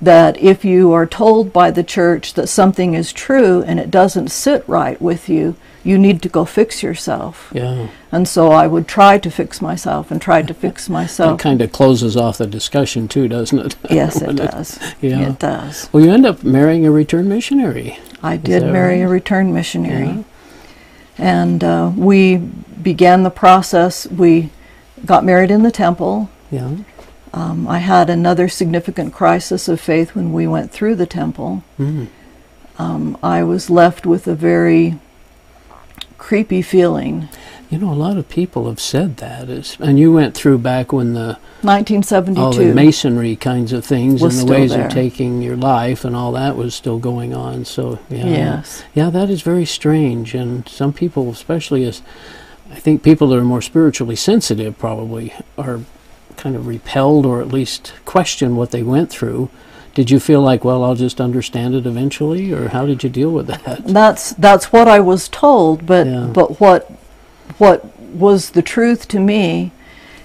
that 0.00 0.36
if 0.38 0.64
you 0.64 0.92
are 0.92 1.06
told 1.06 1.52
by 1.52 1.70
the 1.70 1.84
church 1.84 2.34
that 2.34 2.48
something 2.48 2.94
is 2.94 3.12
true 3.12 3.62
and 3.62 3.78
it 3.78 3.90
doesn't 3.90 4.28
sit 4.28 4.64
right 4.66 5.00
with 5.00 5.28
you, 5.28 5.54
you 5.84 5.98
need 5.98 6.22
to 6.22 6.28
go 6.28 6.44
fix 6.44 6.82
yourself. 6.82 7.50
Yeah. 7.52 7.88
And 8.10 8.28
so 8.28 8.52
I 8.52 8.66
would 8.66 8.86
try 8.86 9.18
to 9.18 9.30
fix 9.30 9.60
myself 9.60 10.10
and 10.10 10.20
try 10.20 10.42
to 10.42 10.54
fix 10.54 10.88
myself. 10.88 11.16
That 11.16 11.32
myself. 11.32 11.40
kind 11.40 11.62
of 11.62 11.72
closes 11.72 12.16
off 12.16 12.38
the 12.38 12.46
discussion 12.46 13.08
too, 13.08 13.28
doesn't 13.28 13.58
it? 13.58 13.76
yes, 13.90 14.20
it 14.20 14.36
does. 14.36 14.78
yeah. 15.00 15.30
It 15.30 15.38
does. 15.38 15.88
Well, 15.92 16.04
you 16.04 16.12
end 16.12 16.26
up 16.26 16.44
marrying 16.44 16.86
a 16.86 16.90
returned 16.90 17.28
missionary. 17.28 17.98
I 18.22 18.36
did 18.36 18.62
marry 18.62 19.00
right? 19.00 19.06
a 19.06 19.08
returned 19.08 19.52
missionary. 19.52 20.06
Yeah. 20.06 20.22
And 21.18 21.64
uh, 21.64 21.92
we 21.96 22.36
began 22.36 23.22
the 23.22 23.30
process. 23.30 24.06
We 24.06 24.50
got 25.04 25.24
married 25.24 25.50
in 25.50 25.62
the 25.62 25.70
temple. 25.70 26.30
Yeah. 26.50 26.76
Um, 27.34 27.66
I 27.66 27.78
had 27.78 28.10
another 28.10 28.48
significant 28.48 29.12
crisis 29.14 29.66
of 29.66 29.80
faith 29.80 30.14
when 30.14 30.32
we 30.32 30.46
went 30.46 30.70
through 30.70 30.96
the 30.96 31.06
temple. 31.06 31.64
Mm. 31.78 32.08
Um, 32.78 33.18
I 33.22 33.42
was 33.42 33.70
left 33.70 34.06
with 34.06 34.26
a 34.26 34.34
very 34.34 34.98
creepy 36.32 36.62
feeling. 36.62 37.28
You 37.68 37.76
know, 37.76 37.92
a 37.92 37.94
lot 37.94 38.16
of 38.16 38.26
people 38.26 38.66
have 38.66 38.80
said 38.80 39.18
that. 39.18 39.50
Is, 39.50 39.76
and 39.78 39.98
you 39.98 40.10
went 40.10 40.34
through 40.34 40.60
back 40.60 40.90
when 40.90 41.12
the 41.12 41.36
1972. 41.60 42.40
all 42.40 42.54
the 42.54 42.72
masonry 42.72 43.36
kinds 43.36 43.70
of 43.70 43.84
things 43.84 44.22
and 44.22 44.32
the 44.32 44.50
ways 44.50 44.70
there. 44.70 44.86
of 44.86 44.90
taking 44.90 45.42
your 45.42 45.56
life 45.58 46.06
and 46.06 46.16
all 46.16 46.32
that 46.32 46.56
was 46.56 46.74
still 46.74 46.98
going 46.98 47.34
on. 47.34 47.66
So 47.66 47.98
yeah, 48.08 48.24
Yes. 48.24 48.82
yeah, 48.94 49.10
that 49.10 49.28
is 49.28 49.42
very 49.42 49.66
strange. 49.66 50.32
And 50.34 50.66
some 50.66 50.94
people, 50.94 51.28
especially 51.28 51.84
as 51.84 52.00
I 52.70 52.76
think 52.76 53.02
people 53.02 53.28
that 53.28 53.36
are 53.36 53.44
more 53.44 53.60
spiritually 53.60 54.16
sensitive, 54.16 54.78
probably 54.78 55.34
are 55.58 55.80
kind 56.38 56.56
of 56.56 56.66
repelled 56.66 57.26
or 57.26 57.42
at 57.42 57.48
least 57.48 57.92
question 58.06 58.56
what 58.56 58.70
they 58.70 58.82
went 58.82 59.10
through. 59.10 59.50
Did 59.94 60.10
you 60.10 60.18
feel 60.20 60.40
like, 60.40 60.64
well, 60.64 60.82
I'll 60.84 60.94
just 60.94 61.20
understand 61.20 61.74
it 61.74 61.86
eventually, 61.86 62.50
or 62.52 62.68
how 62.68 62.86
did 62.86 63.02
you 63.04 63.10
deal 63.10 63.30
with 63.30 63.46
that? 63.48 63.86
That's 63.86 64.32
that's 64.32 64.72
what 64.72 64.88
I 64.88 65.00
was 65.00 65.28
told, 65.28 65.84
but 65.86 66.06
Yeah. 66.06 66.30
but 66.32 66.60
what 66.60 66.90
what 67.58 67.84
was 68.14 68.50
the 68.50 68.62
truth 68.62 69.06
to 69.08 69.20
me 69.20 69.70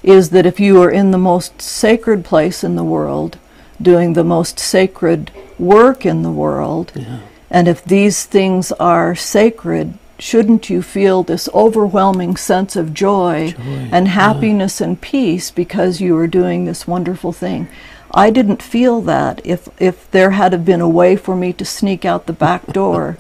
is 0.03 0.29
that 0.29 0.45
if 0.45 0.59
you 0.59 0.81
are 0.81 0.89
in 0.91 1.12
the 1.12 1.17
most 1.17 1.62
sacred 1.62 2.24
place 2.24 2.63
in 2.63 2.75
the 2.75 2.83
world, 2.83 3.38
doing 3.81 4.13
the 4.13 4.24
most 4.24 4.57
sacred 4.59 5.31
work 5.59 6.05
in 6.05 6.21
the 6.24 6.31
world, 6.31 6.91
Yeah. 6.95 7.19
and 7.51 7.67
if 7.67 7.83
these 7.83 8.24
things 8.24 8.71
are 8.74 9.15
sacred, 9.15 9.95
shouldn't 10.19 10.69
you 10.69 10.81
feel 10.81 11.24
this 11.24 11.50
overwhelming 11.53 12.38
sense 12.38 12.75
of 12.77 12.93
joy, 12.93 13.53
Joy, 13.57 13.89
and 13.91 14.07
yeah. 14.07 14.13
happiness 14.13 14.79
and 14.81 15.00
peace 15.01 15.51
because 15.51 16.00
you 16.01 16.17
are 16.17 16.27
doing 16.27 16.65
this 16.65 16.88
wonderful 16.88 17.33
thing? 17.33 17.67
I 18.11 18.29
didn't 18.29 18.61
feel 18.61 19.01
that. 19.01 19.41
If 19.45 19.67
if 19.79 20.09
there 20.11 20.31
had 20.31 20.51
have 20.53 20.65
been 20.65 20.81
a 20.81 20.89
way 20.89 21.15
for 21.15 21.35
me 21.35 21.53
to 21.53 21.65
sneak 21.65 22.05
out 22.05 22.25
the 22.25 22.33
back 22.33 22.67
door, 22.73 23.17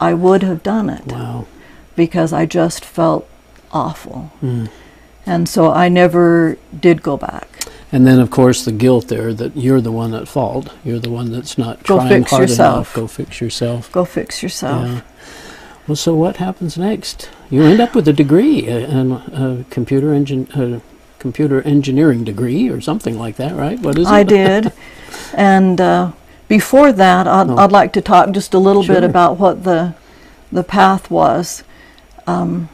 I 0.00 0.14
would 0.14 0.42
have 0.42 0.62
done 0.62 0.88
it 0.90 1.06
Wow. 1.06 1.46
because 1.96 2.32
I 2.32 2.46
just 2.46 2.84
felt 2.84 3.28
awful. 3.72 4.32
Mm. 4.42 4.68
And 5.26 5.48
so 5.48 5.70
I 5.70 5.88
never 5.88 6.56
did 6.80 7.02
go 7.02 7.16
back. 7.16 7.48
And 7.92 8.06
then, 8.06 8.18
of 8.18 8.30
course, 8.30 8.64
the 8.64 8.72
guilt 8.72 9.08
there 9.08 9.34
that 9.34 9.54
you're 9.56 9.80
the 9.82 9.92
one 9.92 10.14
at 10.14 10.26
fault. 10.26 10.72
You're 10.82 10.98
the 10.98 11.10
one 11.10 11.30
that's 11.30 11.58
not 11.58 11.82
Go 11.84 11.98
trying 11.98 12.22
hard 12.24 12.48
yourself. 12.48 12.74
enough. 12.76 12.94
Go 12.94 13.06
fix 13.06 13.40
yourself. 13.40 13.92
Go 13.92 14.04
fix 14.06 14.42
yourself. 14.42 14.88
Yeah. 14.88 15.00
Well, 15.86 15.96
so 15.96 16.14
what 16.14 16.36
happens 16.38 16.78
next? 16.78 17.28
You 17.50 17.62
end 17.64 17.80
up 17.80 17.94
with 17.94 18.08
a 18.08 18.12
degree, 18.12 18.66
in 18.66 19.12
a 19.12 19.64
computer 19.68 20.14
engine, 20.14 20.48
a 20.54 20.80
computer 21.22 21.62
engineering 21.62 22.24
degree, 22.24 22.68
or 22.68 22.80
something 22.80 23.16
like 23.18 23.36
that, 23.36 23.54
right? 23.54 23.78
What 23.80 23.96
is 23.96 24.06
it? 24.08 24.12
I 24.12 24.22
did. 24.24 24.72
and 25.32 25.80
uh, 25.80 26.12
before 26.48 26.92
that, 26.92 27.26
I'd, 27.26 27.48
Oh. 27.48 27.56
I'd 27.56 27.72
like 27.72 27.92
to 27.94 28.02
talk 28.02 28.32
just 28.32 28.52
a 28.52 28.58
little 28.58 28.82
bit 28.84 29.04
about 29.04 29.38
what 29.38 29.64
the, 29.64 29.94
the 30.50 30.64
path 30.64 31.10
was. 31.10 31.64
Um, 32.26 32.68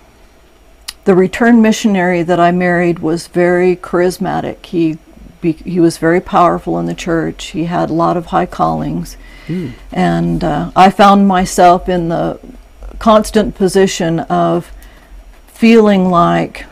the 1.05 1.14
return 1.14 1.62
missionary 1.62 2.23
that 2.23 2.40
I 2.40 2.50
married 2.50 2.99
was 2.99 3.28
very 3.28 3.76
charismatic. 3.76 4.67
He, 4.67 4.99
be, 5.40 5.52
he 5.52 5.78
was 5.81 5.99
very 5.99 6.21
powerful 6.21 6.78
in 6.81 6.87
the 6.87 6.95
church. 6.95 7.47
He 7.59 7.64
had 7.64 7.90
a 7.90 7.95
lot 7.95 8.17
of 8.17 8.26
high 8.26 8.47
callings. 8.47 9.17
Hmm. 9.47 9.69
And 9.93 10.43
uh, 10.43 10.71
I 10.75 10.90
found 10.90 11.28
myself 11.28 11.88
in 11.88 12.09
the 12.09 12.40
constant 12.99 13.55
position 13.55 14.21
of 14.21 14.73
feeling 15.47 16.11
like 16.11 16.67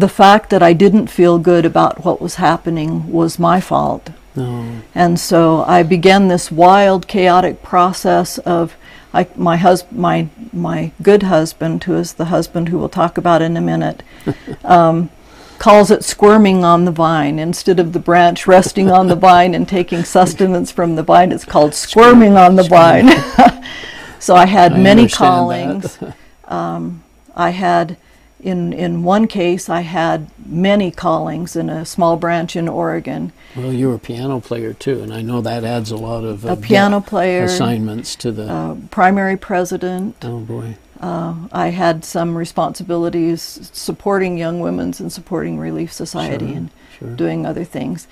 the 0.00 0.08
fact 0.08 0.50
that 0.50 0.62
I 0.62 0.72
didn't 0.72 1.08
feel 1.08 1.38
good 1.38 1.64
about 1.64 2.04
what 2.04 2.20
was 2.20 2.36
happening 2.36 3.10
was 3.10 3.38
my 3.38 3.60
fault. 3.60 4.10
No. 4.34 4.80
And 4.94 5.18
so 5.18 5.64
I 5.64 5.82
began 5.82 6.28
this 6.28 6.50
wild, 6.50 7.06
chaotic 7.06 7.62
process 7.62 8.38
of 8.38 8.76
I, 9.12 9.26
my 9.34 9.56
hus- 9.56 9.90
my 9.90 10.28
my 10.52 10.92
good 11.02 11.24
husband, 11.24 11.84
who 11.84 11.96
is 11.96 12.14
the 12.14 12.26
husband 12.26 12.68
who 12.68 12.78
we'll 12.78 12.88
talk 12.88 13.18
about 13.18 13.42
in 13.42 13.56
a 13.56 13.60
minute, 13.60 14.02
um, 14.64 15.10
calls 15.58 15.90
it 15.90 16.04
squirming 16.04 16.64
on 16.64 16.84
the 16.84 16.92
vine. 16.92 17.38
Instead 17.38 17.80
of 17.80 17.92
the 17.92 17.98
branch 17.98 18.46
resting 18.46 18.90
on 18.90 19.08
the 19.08 19.16
vine 19.16 19.54
and 19.54 19.68
taking 19.68 20.04
sustenance 20.04 20.70
from 20.70 20.94
the 20.94 21.02
vine, 21.02 21.32
it's 21.32 21.44
called 21.44 21.74
squirming 21.74 22.36
on 22.36 22.54
the 22.54 22.62
vine. 22.62 23.08
so 24.20 24.36
I 24.36 24.46
had 24.46 24.72
I 24.72 24.78
many 24.78 25.08
callings. 25.08 25.98
um, 26.44 27.02
I 27.34 27.50
had, 27.50 27.96
in 28.42 28.72
in 28.72 29.02
one 29.02 29.26
case, 29.26 29.68
I 29.68 29.80
had 29.82 30.28
many 30.46 30.90
callings 30.90 31.56
in 31.56 31.68
a 31.70 31.84
small 31.84 32.16
branch 32.16 32.56
in 32.56 32.68
Oregon. 32.68 33.32
Well, 33.56 33.72
you're 33.72 33.94
a 33.94 33.98
piano 33.98 34.40
player 34.40 34.72
too, 34.72 35.02
and 35.02 35.12
I 35.12 35.22
know 35.22 35.40
that 35.40 35.64
adds 35.64 35.90
a 35.90 35.96
lot 35.96 36.24
of 36.24 36.44
uh, 36.44 36.50
A 36.52 36.56
piano 36.56 37.00
player, 37.00 37.44
assignments 37.44 38.16
to 38.16 38.32
the. 38.32 38.48
uh, 38.50 38.74
primary 38.90 39.36
president. 39.36 40.16
oh 40.22 40.40
boy. 40.40 40.76
Uh, 41.00 41.34
I 41.50 41.68
had 41.70 42.04
some 42.04 42.36
responsibilities 42.36 43.70
supporting 43.72 44.36
Young 44.36 44.60
Women's 44.60 45.00
and 45.00 45.10
supporting 45.10 45.58
Relief 45.58 45.92
Society 45.92 46.48
Sure, 46.48 46.56
and 46.56 46.70
Sure. 46.98 47.08
doing 47.16 47.46
other 47.46 47.64
things. 47.64 48.06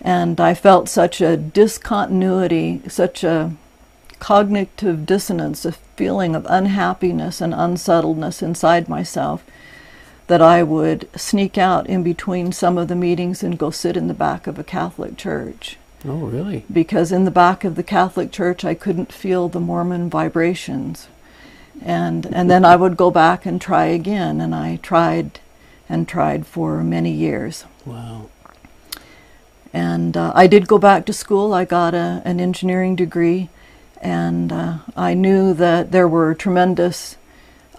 And 0.00 0.40
I 0.40 0.54
felt 0.54 0.88
such 0.88 1.20
a 1.20 1.36
discontinuity, 1.36 2.80
such 2.88 3.22
a 3.24 3.52
cognitive 4.18 5.04
dissonance, 5.04 5.64
a 5.66 5.72
feeling 5.72 6.34
of 6.34 6.46
unhappiness 6.48 7.40
and 7.42 7.52
unsettledness 7.54 8.42
inside 8.42 8.88
myself 8.88 9.42
that 10.30 10.40
I 10.40 10.62
would 10.62 11.08
sneak 11.16 11.58
out 11.58 11.88
in 11.88 12.04
between 12.04 12.52
some 12.52 12.78
of 12.78 12.86
the 12.86 12.94
meetings 12.94 13.42
and 13.42 13.58
go 13.58 13.70
sit 13.70 13.96
in 13.96 14.06
the 14.06 14.14
back 14.14 14.46
of 14.46 14.60
a 14.60 14.64
Catholic 14.64 15.16
church. 15.16 15.76
Oh, 16.06 16.26
really? 16.26 16.64
Because 16.72 17.10
in 17.10 17.24
the 17.24 17.32
back 17.32 17.64
of 17.64 17.74
the 17.74 17.82
Catholic 17.82 18.30
church, 18.30 18.64
I 18.64 18.74
couldn't 18.74 19.12
feel 19.12 19.48
the 19.48 19.58
Mormon 19.58 20.08
vibrations. 20.08 21.08
And, 21.82 22.32
and 22.32 22.48
then 22.48 22.64
I 22.64 22.76
would 22.76 22.96
go 22.96 23.10
back 23.10 23.44
and 23.44 23.60
try 23.60 23.86
again, 23.86 24.40
and 24.40 24.54
I 24.54 24.76
tried 24.76 25.40
and 25.88 26.06
tried 26.06 26.46
for 26.46 26.84
many 26.84 27.10
years. 27.10 27.64
Wow. 27.84 28.28
And 29.72 30.16
uh, 30.16 30.30
I 30.36 30.46
did 30.46 30.68
go 30.68 30.78
back 30.78 31.06
to 31.06 31.12
school. 31.12 31.52
I 31.52 31.64
got 31.64 31.92
a, 31.92 32.22
an 32.24 32.38
engineering 32.38 32.94
degree, 32.94 33.48
and 34.00 34.52
uh, 34.52 34.78
I 34.96 35.14
knew 35.14 35.54
that 35.54 35.90
there 35.90 36.06
were 36.06 36.34
tremendous 36.36 37.16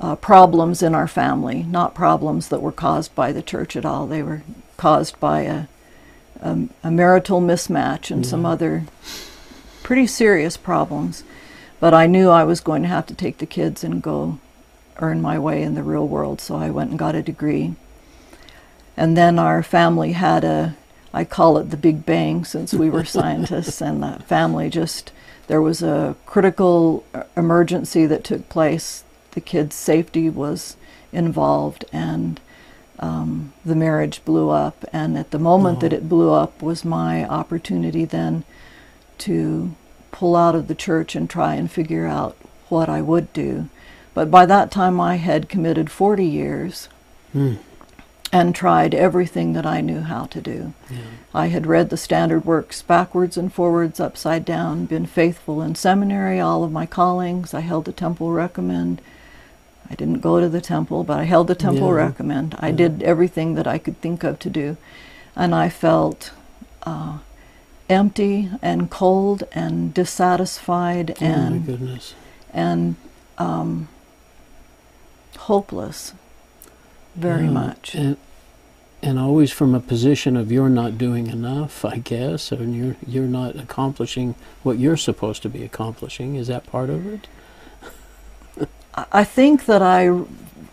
uh, 0.02 0.16
problems 0.16 0.82
in 0.82 0.96
our 0.96 1.08
family, 1.08 1.64
not 1.64 1.94
problems 1.94 2.50
that 2.50 2.62
were 2.62 2.72
caused 2.72 3.14
by 3.14 3.32
the 3.32 3.44
church 3.44 3.76
at 3.76 3.86
all. 3.86 4.08
They 4.08 4.24
were 4.24 4.42
caused 4.76 5.20
by 5.20 5.42
a, 5.42 5.66
a, 6.42 6.68
a 6.84 6.92
marital 6.92 7.40
mismatch 7.40 8.10
and 8.10 8.26
some 8.26 8.44
other 8.44 8.86
pretty 9.84 10.08
serious 10.08 10.58
problems. 10.58 11.24
But 11.80 11.94
I 11.94 12.08
knew 12.08 12.30
I 12.30 12.44
was 12.44 12.62
going 12.62 12.82
to 12.82 12.88
have 12.88 13.06
to 13.08 13.14
take 13.14 13.38
the 13.38 13.46
kids 13.46 13.84
and 13.84 14.02
go 14.02 14.40
earn 14.98 15.22
my 15.22 15.38
way 15.38 15.62
in 15.62 15.76
the 15.76 15.84
real 15.84 16.08
world, 16.08 16.42
so 16.42 16.56
I 16.56 16.72
went 16.72 16.90
and 16.90 17.00
got 17.00 17.16
a 17.16 17.22
degree. 17.22 17.76
And 18.98 19.16
then 19.16 19.38
our 19.38 19.62
family 19.62 20.14
had 20.14 20.44
a, 20.44 20.76
I 21.14 21.26
call 21.26 21.58
it 21.60 21.70
the 21.70 21.78
Big 21.78 22.06
Bang 22.06 22.44
since 22.44 22.74
we 22.74 22.90
were 22.90 23.06
scientists, 23.18 23.82
and 23.82 24.02
the 24.02 24.24
family 24.26 24.70
just, 24.70 25.12
there 25.46 25.62
was 25.62 25.84
a 25.84 26.16
critical 26.26 27.04
emergency 27.38 28.08
that 28.08 28.24
took 28.24 28.50
place. 28.50 29.04
The 29.32 29.42
kids' 29.42 29.76
safety 29.76 30.30
was 30.30 30.76
involved, 31.14 31.86
and 31.94 32.40
um, 33.00 33.54
the 33.66 33.76
marriage 33.76 34.24
blew 34.26 34.50
up. 34.50 34.86
And 34.94 35.18
at 35.18 35.32
the 35.32 35.40
moment 35.40 35.80
that 35.80 35.94
Oh. 35.94 35.98
it 35.98 36.10
blew 36.10 36.32
up 36.32 36.62
was 36.62 36.86
my 36.86 37.26
opportunity 37.28 38.06
then 38.06 38.44
to 39.20 39.72
pull 40.12 40.36
out 40.36 40.56
of 40.56 40.68
the 40.68 40.76
church 40.76 41.16
and 41.16 41.30
try 41.30 41.56
and 41.56 41.72
figure 41.72 42.06
out 42.06 42.36
what 42.70 42.90
I 42.90 43.02
would 43.02 43.32
do. 43.34 43.68
But 44.14 44.30
by 44.30 44.46
that 44.46 44.72
time, 44.72 45.00
I 45.00 45.16
had 45.16 45.48
committed 45.50 45.90
40 45.90 46.26
years 46.26 46.90
Hmm. 47.32 47.54
and 48.34 48.54
tried 48.54 48.94
everything 48.94 49.54
that 49.54 49.66
I 49.66 49.80
knew 49.82 50.02
how 50.02 50.26
to 50.26 50.42
do. 50.42 50.74
Yeah. 50.90 50.98
I 51.34 51.48
had 51.48 51.66
read 51.66 51.90
the 51.90 51.98
standard 51.98 52.46
works 52.46 52.82
backwards 52.82 53.38
and 53.38 53.52
forwards, 53.54 54.00
upside 54.00 54.44
down, 54.46 54.86
been 54.86 55.06
faithful 55.06 55.62
in 55.62 55.76
seminary, 55.76 56.40
all 56.40 56.64
of 56.64 56.72
my 56.72 56.86
callings. 56.86 57.54
I 57.54 57.62
held 57.62 57.86
the 57.86 57.92
temple 57.94 58.32
recommend. 58.32 59.02
I 59.92 59.96
didn't 59.96 60.22
go 60.22 60.40
to 60.40 60.48
the 60.48 60.62
temple, 60.62 61.04
but 61.04 61.20
I 61.20 61.24
held 61.26 61.48
the 61.48 61.56
temple 61.56 61.88
Yeah. 61.90 62.06
recommend. 62.06 62.56
I 62.60 62.70
Yeah. 62.70 62.76
did 62.76 63.04
everything 63.04 63.56
that 63.56 63.68
I 63.68 63.78
could 63.78 64.00
think 64.00 64.24
of 64.24 64.40
to 64.40 64.50
do. 64.50 64.78
And 65.36 65.54
I 65.54 65.68
felt 65.68 66.32
uh, 66.84 67.18
empty 67.90 68.50
and 68.62 68.90
cold 68.90 69.44
and 69.52 69.94
dissatisfied 69.94 71.12
oh 71.22 71.26
and 71.26 72.00
and 72.54 72.96
um, 73.38 73.88
hopeless, 75.38 76.14
very 77.16 77.46
Yeah, 77.46 77.52
much. 77.52 77.96
And, 77.96 78.18
and 79.04 79.20
always 79.20 79.52
from 79.52 79.76
a 79.76 79.80
position 79.80 80.38
of 80.38 80.52
you're 80.52 80.70
not 80.70 80.98
doing 80.98 81.28
enough, 81.28 81.84
I 81.84 81.98
guess, 81.98 82.52
and 82.52 82.76
you're 82.76 82.96
you're 83.06 83.28
not 83.42 83.56
accomplishing 83.58 84.36
what 84.64 84.80
you're 84.80 84.98
supposed 84.98 85.42
to 85.44 85.50
be 85.50 85.64
accomplishing. 85.64 86.36
Is 86.36 86.48
that 86.48 86.66
part 86.66 86.90
of 86.90 87.06
it? 87.08 87.28
I 89.12 89.24
think 89.24 89.66
that 89.66 89.82
I 89.82 90.24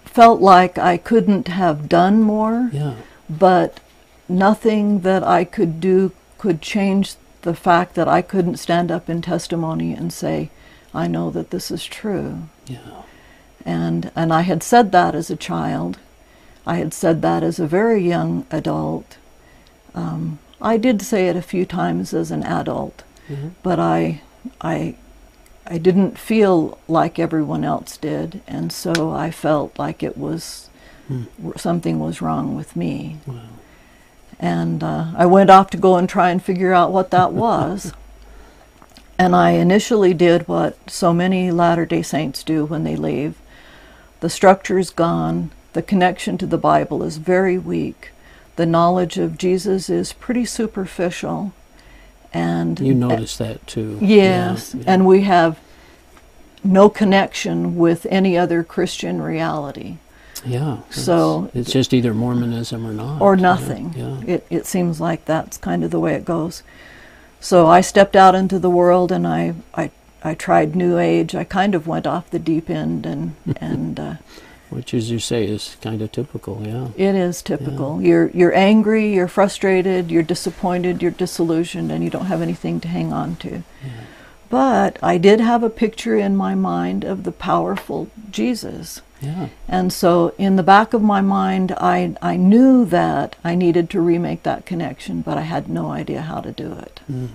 felt 0.05 0.41
like 0.41 0.77
I 0.79 0.97
couldn't 0.97 1.49
have 1.49 1.89
done 1.89 2.21
more, 2.23 2.71
Yeah. 2.73 2.95
but 3.31 3.81
nothing 4.29 5.01
that 5.01 5.23
I 5.23 5.45
could 5.45 5.81
do 5.81 6.13
could 6.39 6.61
change 6.61 7.15
the 7.43 7.55
fact 7.55 7.95
that 7.95 8.09
I 8.09 8.23
couldn't 8.23 8.57
stand 8.59 8.91
up 8.91 9.09
in 9.09 9.23
testimony 9.23 9.93
and 9.95 10.13
say, 10.13 10.51
I 10.95 11.07
know 11.07 11.31
that 11.31 11.51
this 11.51 11.71
is 11.71 11.85
true. 11.85 12.49
Yeah. 12.67 12.79
And, 13.65 14.11
and 14.17 14.33
I 14.33 14.43
had 14.43 14.63
said 14.63 14.91
that 14.93 15.15
as 15.15 15.31
a 15.31 15.37
child. 15.37 15.99
I 16.67 16.77
had 16.77 16.93
said 16.93 17.23
that 17.23 17.43
as 17.43 17.59
a 17.59 17.67
very 17.67 18.03
young 18.07 18.47
adult. 18.51 19.17
Um, 19.95 20.39
I 20.61 20.77
did 20.77 21.03
say 21.03 21.29
it 21.29 21.37
a 21.37 21.43
few 21.43 21.65
times 21.65 22.13
as 22.13 22.31
an 22.31 22.43
adult, 22.43 23.03
Mhm. 23.31 23.53
but 23.63 23.79
I, 23.79 24.23
I, 24.61 24.97
I 25.71 25.79
didn't 25.79 26.19
feel 26.19 26.79
like 26.89 27.19
everyone 27.19 27.63
else 27.65 27.97
did, 27.99 28.41
and 28.47 28.73
so 28.73 29.13
I 29.13 29.31
felt 29.31 29.79
like 29.79 30.03
it 30.03 30.17
was 30.17 30.65
Hmm. 31.09 31.25
something 31.57 31.99
was 32.01 32.21
wrong 32.21 32.55
with 32.55 32.77
me. 32.77 33.17
Wow. 33.27 33.35
And 34.39 34.83
uh, 34.83 35.07
I 35.17 35.25
went 35.25 35.49
off 35.49 35.71
to 35.71 35.79
go 35.79 35.97
and 35.97 36.07
try 36.09 36.29
and 36.31 36.43
figure 36.43 36.75
out 36.75 36.93
what 36.93 37.11
that 37.11 37.33
was. 37.47 37.93
and 39.19 39.35
I 39.35 39.51
initially 39.53 40.13
did 40.15 40.47
what 40.47 40.77
so 40.91 41.13
many 41.15 41.51
Latter 41.51 41.87
day 41.87 42.03
Saints 42.03 42.43
do 42.43 42.65
when 42.67 42.85
they 42.85 42.95
leave. 42.95 43.37
The 44.21 44.29
structure 44.31 44.79
is 44.79 44.91
gone, 44.91 45.51
the 45.73 45.83
connection 45.83 46.37
to 46.39 46.47
the 46.47 46.59
Bible 46.59 47.03
is 47.03 47.17
very 47.17 47.57
weak, 47.59 48.11
the 48.57 48.67
knowledge 48.67 49.17
of 49.19 49.39
Jesus 49.39 49.89
is 49.89 50.13
pretty 50.13 50.45
superficial. 50.45 51.53
And 52.33 52.79
You 52.81 52.95
noticed 52.95 53.39
that 53.39 53.67
too. 53.67 53.99
Yes, 54.03 54.75
Yeah, 54.75 54.81
yeah. 54.85 54.93
and 54.93 55.07
we 55.07 55.23
have 55.23 55.59
no 56.65 56.89
connection 56.89 57.77
with 57.77 58.07
any 58.11 58.37
other 58.37 58.63
Christian 58.63 59.23
reality. 59.23 59.97
yeah. 60.45 60.79
so- 60.91 61.45
it's, 61.47 61.57
it's 61.57 61.73
just 61.73 61.95
either 61.95 62.13
Mormonism 62.15 62.87
or 62.87 62.93
not. 62.93 63.21
or 63.23 63.37
nothing. 63.37 63.95
Yeah. 63.97 64.21
It, 64.35 64.47
it 64.51 64.67
seems 64.67 65.01
like 65.01 65.25
that's 65.25 65.57
kind 65.57 65.83
of 65.85 65.91
the 65.91 66.01
way 66.01 66.15
it 66.15 66.25
goes. 66.25 66.63
So 67.41 67.67
I 67.69 67.81
stepped 67.81 68.17
out 68.17 68.35
into 68.35 68.59
the 68.59 68.71
world 68.71 69.11
and 69.13 69.27
I, 69.27 69.55
I, 69.75 69.91
I 70.23 70.35
tried 70.35 70.75
New 70.77 70.99
Age. 70.99 71.35
I 71.35 71.45
kind 71.45 71.75
of 71.75 71.87
went 71.87 72.07
off 72.07 72.29
the 72.31 72.41
deep 72.41 72.69
end, 72.69 73.07
and, 73.07 73.35
and 73.61 73.99
uh, 74.01 74.15
Which, 74.71 74.93
as 74.93 75.11
you 75.11 75.19
say, 75.19 75.47
is 75.47 75.77
kind 75.81 76.03
of 76.03 76.13
typical. 76.13 76.63
Yeah. 76.63 76.89
it 76.97 77.15
is 77.15 77.41
typical. 77.41 78.03
You're, 78.03 78.29
you're 78.31 78.55
angry, 78.55 79.15
you're 79.15 79.29
frustrated, 79.29 80.11
you're 80.11 80.23
disappointed, 80.23 81.01
you're 81.01 81.11
disillusioned, 81.11 81.91
and 81.91 82.05
you 82.05 82.11
don't 82.11 82.27
have 82.27 82.43
anything 82.43 82.79
to 82.81 82.89
hang 82.89 83.13
on 83.13 83.37
to. 83.37 83.63
But 84.51 84.99
I 85.03 85.19
did 85.19 85.41
have 85.41 85.63
a 85.63 85.71
picture 85.71 86.17
in 86.17 86.37
my 86.37 86.55
mind 86.55 87.05
of 87.05 87.25
the 87.25 87.33
powerful 87.33 88.11
Jesus. 88.31 89.03
Yeah. 89.21 89.49
And 89.67 89.93
so 89.93 90.35
in 90.39 90.57
the 90.57 90.63
back 90.63 90.95
of 90.95 91.03
my 91.03 91.21
mind, 91.21 91.73
I, 91.73 92.15
I 92.23 92.37
knew 92.37 92.85
that 92.87 93.37
I 93.45 93.55
needed 93.55 93.91
to 93.91 94.01
remake 94.01 94.45
that 94.45 94.65
connection, 94.65 95.23
but 95.23 95.37
I 95.37 95.43
had 95.43 95.69
no 95.69 95.91
idea 95.91 96.23
how 96.23 96.41
to 96.41 96.53
do 96.53 96.73
it. 96.73 97.01
Hmm. 97.07 97.27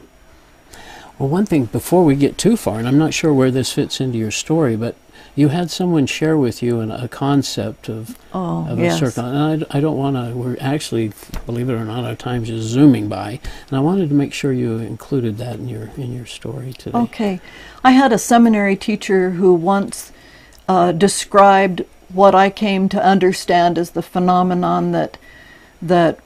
Well, 1.19 1.29
one 1.29 1.45
thing 1.45 1.65
before 1.65 2.03
we 2.03 2.15
get 2.15 2.37
too 2.37 2.57
far, 2.57 2.79
and 2.79 2.87
I'm 2.87 2.97
not 2.97 3.13
sure 3.13 3.33
where 3.33 3.51
this 3.51 3.71
fits 3.71 4.01
into 4.01 4.17
your 4.17 4.31
story, 4.31 4.75
but 4.75 4.95
you 5.35 5.47
had 5.49 5.71
someone 5.71 6.05
share 6.05 6.37
with 6.37 6.61
you 6.61 6.79
an, 6.79 6.91
a 6.91 7.07
concept 7.07 7.89
of, 7.89 8.17
Oh, 8.33 8.67
of 8.69 8.79
yes. 8.79 9.01
a 9.01 9.11
circle. 9.11 9.25
And 9.29 9.65
I, 9.71 9.77
I 9.77 9.79
don't 9.81 9.97
want 9.97 10.15
to, 10.15 10.35
we're 10.35 10.57
actually, 10.59 11.11
believe 11.45 11.69
it 11.69 11.73
or 11.73 11.85
not, 11.85 12.03
our 12.03 12.15
time's 12.15 12.47
just 12.49 12.67
zooming 12.67 13.07
by. 13.09 13.39
And 13.69 13.77
I 13.77 13.79
wanted 13.79 14.09
to 14.09 14.15
make 14.15 14.33
sure 14.33 14.51
you 14.53 14.77
included 14.77 15.37
that 15.37 15.55
in 15.55 15.67
your, 15.67 15.89
in 15.97 16.13
your 16.13 16.25
story 16.25 16.73
today. 16.73 16.97
Okay. 16.97 17.41
I 17.83 17.91
had 17.91 18.13
a 18.13 18.17
seminary 18.17 18.75
teacher 18.75 19.31
who 19.31 19.53
once 19.53 20.11
uh, 20.67 20.91
described 20.91 21.83
what 22.09 22.35
I 22.35 22.49
came 22.49 22.87
to 22.89 23.03
understand 23.03 23.77
as 23.77 23.91
the 23.91 24.03
phenomenon 24.03 24.91
that 24.91 25.17
that 25.81 26.19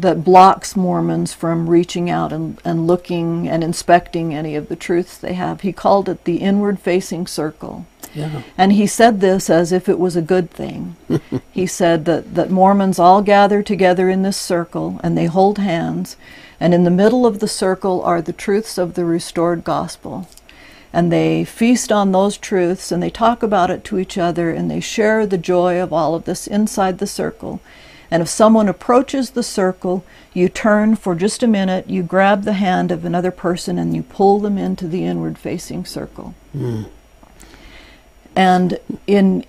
that 0.00 0.24
blocks 0.24 0.76
Mormons 0.76 1.34
from 1.34 1.68
reaching 1.68 2.08
out 2.08 2.32
and, 2.32 2.60
and 2.64 2.86
looking 2.86 3.48
and 3.48 3.64
inspecting 3.64 4.34
any 4.34 4.54
of 4.54 4.68
the 4.68 4.76
truths 4.76 5.18
they 5.18 5.34
have. 5.34 5.62
He 5.62 5.72
called 5.72 6.08
it 6.08 6.24
the 6.24 6.36
inward 6.36 6.78
facing 6.78 7.26
circle. 7.26 7.86
Yeah. 8.14 8.42
And 8.56 8.72
he 8.72 8.86
said 8.86 9.20
this 9.20 9.50
as 9.50 9.72
if 9.72 9.88
it 9.88 9.98
was 9.98 10.16
a 10.16 10.22
good 10.22 10.50
thing. 10.50 10.96
he 11.52 11.66
said 11.66 12.04
that, 12.06 12.34
that 12.34 12.50
Mormons 12.50 12.98
all 12.98 13.22
gather 13.22 13.62
together 13.62 14.08
in 14.08 14.22
this 14.22 14.36
circle 14.36 15.00
and 15.02 15.16
they 15.16 15.26
hold 15.26 15.58
hands, 15.58 16.16
and 16.60 16.72
in 16.72 16.84
the 16.84 16.90
middle 16.90 17.26
of 17.26 17.40
the 17.40 17.48
circle 17.48 18.02
are 18.02 18.22
the 18.22 18.32
truths 18.32 18.78
of 18.78 18.94
the 18.94 19.04
restored 19.04 19.64
gospel. 19.64 20.28
And 20.92 21.12
they 21.12 21.44
feast 21.44 21.92
on 21.92 22.12
those 22.12 22.38
truths 22.38 22.90
and 22.90 23.02
they 23.02 23.10
talk 23.10 23.42
about 23.42 23.70
it 23.70 23.84
to 23.84 23.98
each 23.98 24.16
other 24.16 24.50
and 24.50 24.70
they 24.70 24.80
share 24.80 25.26
the 25.26 25.38
joy 25.38 25.80
of 25.80 25.92
all 25.92 26.14
of 26.14 26.24
this 26.24 26.46
inside 26.46 26.98
the 26.98 27.06
circle. 27.06 27.60
And 28.10 28.22
if 28.22 28.28
someone 28.28 28.68
approaches 28.68 29.30
the 29.30 29.42
circle, 29.42 30.04
you 30.32 30.48
turn 30.48 30.96
for 30.96 31.14
just 31.14 31.42
a 31.42 31.46
minute, 31.46 31.90
you 31.90 32.02
grab 32.02 32.44
the 32.44 32.54
hand 32.54 32.90
of 32.90 33.04
another 33.04 33.30
person, 33.30 33.78
and 33.78 33.94
you 33.94 34.02
pull 34.02 34.40
them 34.40 34.56
into 34.56 34.88
the 34.88 35.04
inward 35.04 35.38
facing 35.38 35.84
circle. 35.84 36.34
Hmm. 36.52 36.84
And 38.34 38.78
in 39.06 39.44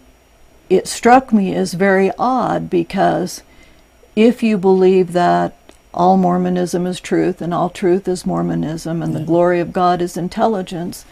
it 0.70 0.88
struck 0.88 1.34
me 1.34 1.56
as 1.56 1.74
very 1.74 2.12
odd 2.20 2.70
because 2.70 3.42
if 4.16 4.44
you 4.44 4.58
believe 4.58 5.14
that 5.14 5.56
all 5.94 6.16
Mormonism 6.16 6.86
is 6.86 7.00
truth 7.00 7.42
and 7.42 7.54
all 7.54 7.70
truth 7.70 8.08
is 8.08 8.26
Mormonism 8.26 9.02
and 9.02 9.16
the 9.16 9.20
hmm. 9.20 9.26
glory 9.26 9.60
of 9.60 9.74
God 9.74 10.02
is 10.02 10.18
intelligence, 10.18 11.06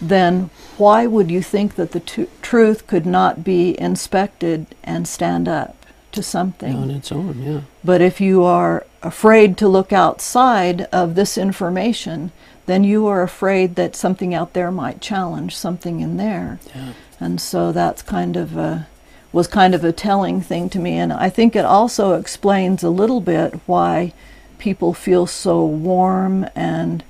then 0.00 0.50
why 0.76 1.06
would 1.06 1.30
you 1.30 1.42
think 1.42 1.74
that 1.74 1.92
the 1.92 2.00
tu- 2.00 2.28
truth 2.42 2.86
could 2.86 3.06
not 3.06 3.42
be 3.42 3.78
inspected 3.80 4.66
and 4.84 5.08
stand 5.08 5.48
up 5.48 5.79
to 6.12 6.22
something? 6.22 6.74
On 6.76 6.90
its 6.90 7.12
own, 7.12 7.42
yeah. 7.42 7.60
But 7.84 8.00
if 8.00 8.20
you 8.20 8.44
are 8.44 8.86
afraid 9.02 9.56
to 9.58 9.68
look 9.68 9.92
outside 9.92 10.82
of 10.92 11.14
this 11.14 11.38
information, 11.38 12.32
then 12.66 12.84
you 12.84 13.06
are 13.06 13.22
afraid 13.22 13.74
that 13.76 13.96
something 13.96 14.34
out 14.34 14.52
there 14.52 14.70
might 14.70 15.00
challenge 15.00 15.56
something 15.56 16.00
in 16.00 16.16
there. 16.16 16.60
Yeah. 16.74 16.92
And 17.18 17.40
so 17.40 17.72
that's 17.72 18.02
kind 18.02 18.36
of 18.36 18.56
a, 18.56 18.88
was 19.32 19.46
kind 19.46 19.74
of 19.74 19.84
a 19.84 19.92
telling 19.92 20.40
thing 20.40 20.70
to 20.70 20.78
me. 20.78 20.96
And 20.98 21.12
I 21.12 21.30
think 21.30 21.54
it 21.54 21.64
also 21.64 22.14
explains 22.14 22.82
a 22.82 22.90
little 22.90 23.20
bit 23.20 23.54
why 23.66 24.12
people 24.58 24.94
feel 24.94 25.26
so 25.26 25.64
warm 25.64 26.46
and 26.54 27.02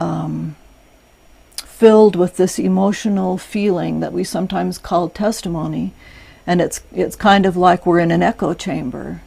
um, 0.00 0.56
filled 1.56 2.16
with 2.16 2.36
this 2.36 2.58
emotional 2.58 3.38
feeling 3.38 4.00
that 4.00 4.12
we 4.12 4.24
sometimes 4.24 4.78
call 4.78 5.08
testimony. 5.08 5.92
And 6.48 6.62
it's, 6.62 6.80
it's 6.92 7.14
kind 7.14 7.44
of 7.46 7.56
like 7.56 7.84
we're 7.84 8.00
in 8.00 8.10
an 8.10 8.22
echo 8.22 8.54
chamber. 8.54 9.20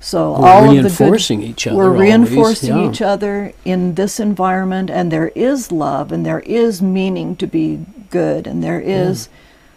So 0.00 0.32
We're 0.32 0.48
all 0.48 0.64
of 0.64 0.76
the 0.76 0.82
reinforcing 0.82 1.40
good, 1.40 1.50
each 1.50 1.66
other 1.66 1.76
We're 1.76 1.92
always, 1.92 2.00
reinforcing 2.00 2.76
yeah. 2.76 2.90
each 2.90 3.02
other 3.02 3.52
in 3.64 3.94
this 3.94 4.18
environment, 4.18 4.90
and 4.90 5.12
there 5.12 5.28
is 5.36 5.70
love, 5.70 6.10
and 6.10 6.26
there 6.26 6.40
is 6.40 6.80
meaning 6.80 7.36
to 7.36 7.46
be 7.46 7.84
good, 8.10 8.46
and 8.46 8.64
there 8.64 8.80
is 8.80 9.28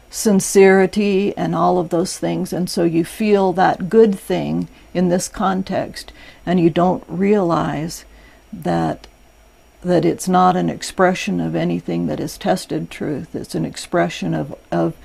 sincerity, 0.10 1.36
and 1.38 1.54
all 1.54 1.78
of 1.78 1.90
those 1.90 2.18
things. 2.18 2.54
And 2.54 2.70
so 2.70 2.86
you 2.86 3.04
feel 3.04 3.54
that 3.54 3.90
good 3.90 4.18
thing 4.18 4.70
in 4.94 5.10
this 5.10 5.28
context, 5.28 6.14
and 6.46 6.60
you 6.60 6.70
don't 6.70 7.04
realize 7.08 8.06
that 8.52 9.08
that 9.84 10.06
it's 10.06 10.28
not 10.28 10.56
an 10.56 10.68
expression 10.68 11.40
of 11.40 11.56
anything 11.56 12.08
that 12.08 12.20
is 12.20 12.40
tested 12.40 12.90
truth. 12.90 13.36
It's 13.36 13.54
an 13.54 13.66
expression 13.66 14.34
of 14.34 14.56
of 14.72 14.96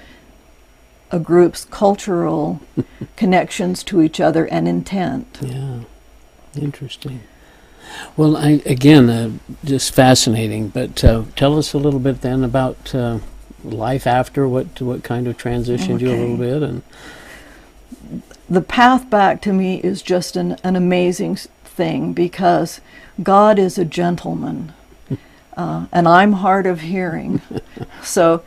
a 1.11 1.19
group's 1.19 1.65
cultural 1.65 2.61
connections 3.17 3.83
to 3.85 4.03
each 4.03 4.21
other 4.21 4.47
and 4.47 4.69
intent. 4.69 5.39
Yeah, 5.41 5.81
interesting. 6.57 7.21
Well, 8.17 8.37
I, 8.37 8.63
again, 8.67 9.11
uh, 9.11 9.31
just 9.65 9.95
fascinating. 9.95 10.69
But 10.69 11.03
uh, 11.03 11.25
tell 11.35 11.59
us 11.59 11.73
a 11.73 11.79
little 11.79 12.01
bit 12.01 12.21
then 12.21 12.45
about 12.45 12.95
uh, 12.95 13.19
life 13.65 14.07
after. 14.07 14.47
What 14.47 14.81
what 14.81 15.03
kind 15.03 15.27
of 15.27 15.37
transitioned 15.37 16.01
you 16.01 16.11
a 16.11 16.17
little 16.17 16.37
bit, 16.37 16.63
and 16.63 16.83
the 18.49 18.61
path 18.61 19.09
back 19.11 19.41
to 19.43 19.53
me 19.53 19.81
is 19.81 20.03
just 20.03 20.37
an, 20.37 20.57
an 20.65 20.77
amazing 20.77 21.37
thing 21.65 22.13
because 22.13 22.81
God 23.23 23.59
is 23.59 23.79
a 23.79 23.85
gentleman 23.85 24.73
uh, 25.57 25.87
and 25.93 26.09
I'm 26.09 26.33
hard 26.35 26.67
of 26.67 26.81
hearing. 26.81 27.41
so 28.03 28.43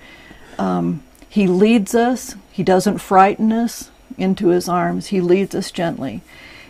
um, 0.60 1.04
He 1.30 1.48
leads 1.48 1.96
us, 1.96 2.36
He 2.54 2.64
doesn't 2.64 3.00
frighten 3.00 3.52
us 3.52 3.90
into 4.18 4.48
His 4.48 4.70
arms, 4.70 5.08
He 5.08 5.20
leads 5.20 5.54
us 5.54 5.72
gently. 5.72 6.22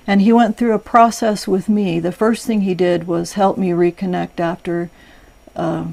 And 0.05 0.21
he 0.21 0.33
went 0.33 0.57
through 0.57 0.73
a 0.73 0.79
process 0.79 1.47
with 1.47 1.69
me. 1.69 1.99
The 1.99 2.11
first 2.11 2.45
thing 2.45 2.61
he 2.61 2.75
did 2.75 3.07
was 3.07 3.33
help 3.33 3.57
me 3.57 3.69
reconnect 3.69 4.39
after 4.39 4.89
uh, 5.55 5.85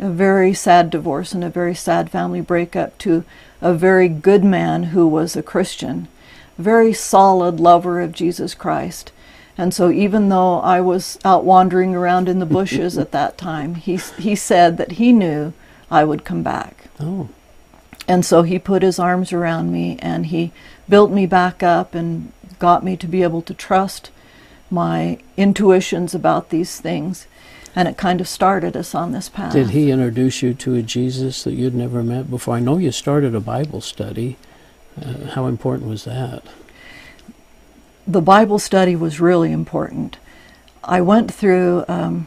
a 0.00 0.10
very 0.10 0.52
sad 0.52 0.90
divorce 0.90 1.32
and 1.32 1.42
a 1.42 1.48
very 1.48 1.74
sad 1.74 2.10
family 2.10 2.40
breakup 2.40 2.98
to 2.98 3.24
a 3.60 3.72
very 3.72 4.08
good 4.08 4.44
man 4.44 4.84
who 4.84 5.06
was 5.06 5.34
a 5.34 5.42
Christian, 5.42 6.08
very 6.58 6.92
solid 6.92 7.58
lover 7.58 8.00
of 8.00 8.12
Jesus 8.12 8.54
Christ. 8.54 9.12
And 9.56 9.74
so, 9.74 9.90
even 9.90 10.28
though 10.28 10.60
I 10.60 10.80
was 10.80 11.18
out 11.24 11.44
wandering 11.44 11.94
around 11.94 12.28
in 12.28 12.38
the 12.38 12.46
bushes 12.46 12.96
at 12.98 13.12
that 13.12 13.38
time, 13.38 13.76
he, 13.76 13.96
he 13.96 14.36
said 14.36 14.76
that 14.76 14.92
he 14.92 15.10
knew 15.10 15.52
I 15.90 16.04
would 16.04 16.24
come 16.24 16.42
back. 16.42 16.84
Oh. 17.00 17.28
And 18.08 18.24
so 18.24 18.42
he 18.42 18.58
put 18.58 18.82
his 18.82 18.98
arms 18.98 19.32
around 19.34 19.70
me 19.70 19.98
and 20.00 20.26
he 20.26 20.50
built 20.88 21.10
me 21.10 21.26
back 21.26 21.62
up 21.62 21.94
and 21.94 22.32
got 22.58 22.82
me 22.82 22.96
to 22.96 23.06
be 23.06 23.22
able 23.22 23.42
to 23.42 23.54
trust 23.54 24.10
my 24.70 25.18
intuitions 25.36 26.14
about 26.14 26.48
these 26.48 26.80
things. 26.80 27.26
And 27.76 27.86
it 27.86 27.98
kind 27.98 28.20
of 28.20 28.26
started 28.26 28.76
us 28.76 28.94
on 28.94 29.12
this 29.12 29.28
path. 29.28 29.52
Did 29.52 29.70
he 29.70 29.90
introduce 29.90 30.42
you 30.42 30.54
to 30.54 30.74
a 30.74 30.82
Jesus 30.82 31.44
that 31.44 31.52
you'd 31.52 31.74
never 31.74 32.02
met 32.02 32.30
before? 32.30 32.54
I 32.54 32.60
know 32.60 32.78
you 32.78 32.90
started 32.90 33.34
a 33.34 33.40
Bible 33.40 33.82
study. 33.82 34.36
Uh, 35.00 35.26
how 35.26 35.46
important 35.46 35.88
was 35.88 36.04
that? 36.04 36.42
The 38.06 38.22
Bible 38.22 38.58
study 38.58 38.96
was 38.96 39.20
really 39.20 39.52
important. 39.52 40.16
I 40.82 41.02
went 41.02 41.32
through, 41.32 41.84
um, 41.88 42.26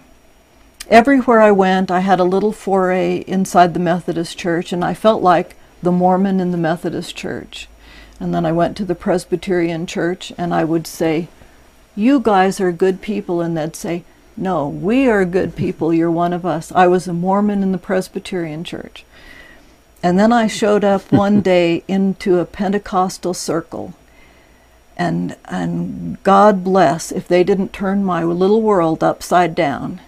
everywhere 0.89 1.41
I 1.41 1.52
went, 1.52 1.89
I 1.89 2.02
had 2.02 2.20
a 2.20 2.24
little 2.24 2.52
foray 2.52 3.24
inside 3.28 3.74
the 3.74 3.80
Methodist 3.80 4.38
Church, 4.38 4.72
and 4.72 4.86
I 4.86 4.94
felt 4.94 5.24
like 5.24 5.56
the 5.82 5.91
Mormon 5.91 6.39
in 6.39 6.52
the 6.52 6.58
Methodist 6.58 7.15
Church. 7.15 7.67
And 8.20 8.34
then 8.34 8.46
I 8.46 8.52
went 8.52 8.78
to 8.78 8.86
the 8.86 8.96
Presbyterian 8.96 9.88
Church, 9.88 10.32
and 10.38 10.54
I 10.54 10.63
would 10.63 10.86
say, 10.86 11.28
You 11.96 12.20
guys 12.20 12.60
are 12.62 12.72
good 12.72 13.02
people. 13.02 13.41
And 13.41 13.58
they'd 13.58 13.76
say, 13.76 14.04
No, 14.38 14.67
we 14.67 15.08
are 15.08 15.26
good 15.26 15.56
people. 15.56 15.94
You're 15.94 16.12
one 16.12 16.34
of 16.34 16.46
us. 16.46 16.72
I 16.74 16.88
was 16.88 17.08
a 17.08 17.13
Mormon 17.13 17.63
in 17.63 17.72
the 17.72 17.78
Presbyterian 17.78 18.63
Church. 18.63 19.06
And 20.04 20.20
then 20.20 20.32
I 20.32 20.48
showed 20.48 20.84
up 20.84 21.12
one 21.12 21.41
day 21.54 21.84
into 21.88 22.39
a 22.39 22.46
Pentecostal 22.46 23.34
circle. 23.34 23.96
And, 24.98 25.36
and 25.46 26.22
God 26.22 26.63
bless 26.63 27.12
if 27.12 27.28
they 27.28 27.44
didn't 27.44 27.74
turn 27.74 28.06
my 28.06 28.24
little 28.24 28.62
world 28.62 29.04
upside 29.04 29.56
down. 29.56 30.00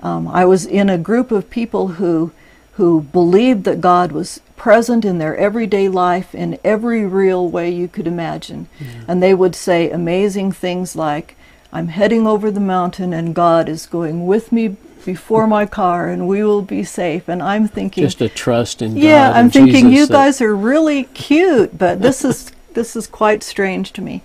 Um, 0.00 0.28
I 0.28 0.44
was 0.44 0.66
in 0.66 0.88
a 0.88 0.98
group 0.98 1.32
of 1.32 1.50
people 1.50 1.88
who, 1.88 2.30
who 2.74 3.00
believed 3.00 3.64
that 3.64 3.80
God 3.80 4.12
was 4.12 4.40
present 4.56 5.04
in 5.04 5.18
their 5.18 5.36
everyday 5.36 5.88
life 5.88 6.34
in 6.34 6.58
every 6.64 7.04
real 7.06 7.48
way 7.48 7.70
you 7.70 7.88
could 7.88 8.06
imagine. 8.06 8.68
Yeah. 8.80 9.04
And 9.08 9.22
they 9.22 9.34
would 9.34 9.54
say 9.54 9.90
amazing 9.90 10.52
things 10.52 10.96
like, 10.96 11.36
I'm 11.72 11.88
heading 11.88 12.26
over 12.26 12.50
the 12.50 12.60
mountain 12.60 13.12
and 13.12 13.34
God 13.34 13.68
is 13.68 13.86
going 13.86 14.26
with 14.26 14.50
me 14.52 14.76
before 15.04 15.46
my 15.46 15.66
car 15.66 16.08
and 16.08 16.26
we 16.26 16.42
will 16.42 16.62
be 16.62 16.82
safe. 16.82 17.28
And 17.28 17.42
I'm 17.42 17.68
thinking, 17.68 18.02
Just 18.02 18.20
a 18.20 18.28
trust 18.28 18.82
in 18.82 18.94
God. 18.94 19.02
yeah, 19.02 19.32
I'm 19.32 19.50
thinking 19.50 19.90
Jesus 19.90 19.98
you 19.98 20.06
guys 20.08 20.40
are 20.40 20.54
really 20.54 21.04
cute, 21.04 21.76
but 21.78 22.02
this 22.02 22.24
is 22.24 22.50
this 22.74 22.96
is 22.96 23.06
quite 23.06 23.42
strange 23.42 23.92
to 23.92 24.02
me. 24.02 24.22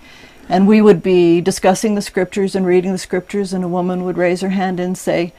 And 0.48 0.66
we 0.66 0.82
would 0.82 1.02
be 1.02 1.40
discussing 1.40 1.94
the 1.94 2.02
scriptures 2.02 2.54
and 2.54 2.66
reading 2.66 2.92
the 2.92 2.98
scriptures, 2.98 3.52
and 3.52 3.64
a 3.64 3.68
woman 3.68 4.04
would 4.04 4.18
raise 4.18 4.40
her 4.42 4.50
hand 4.50 4.80
and 4.80 4.98
say, 4.98 5.32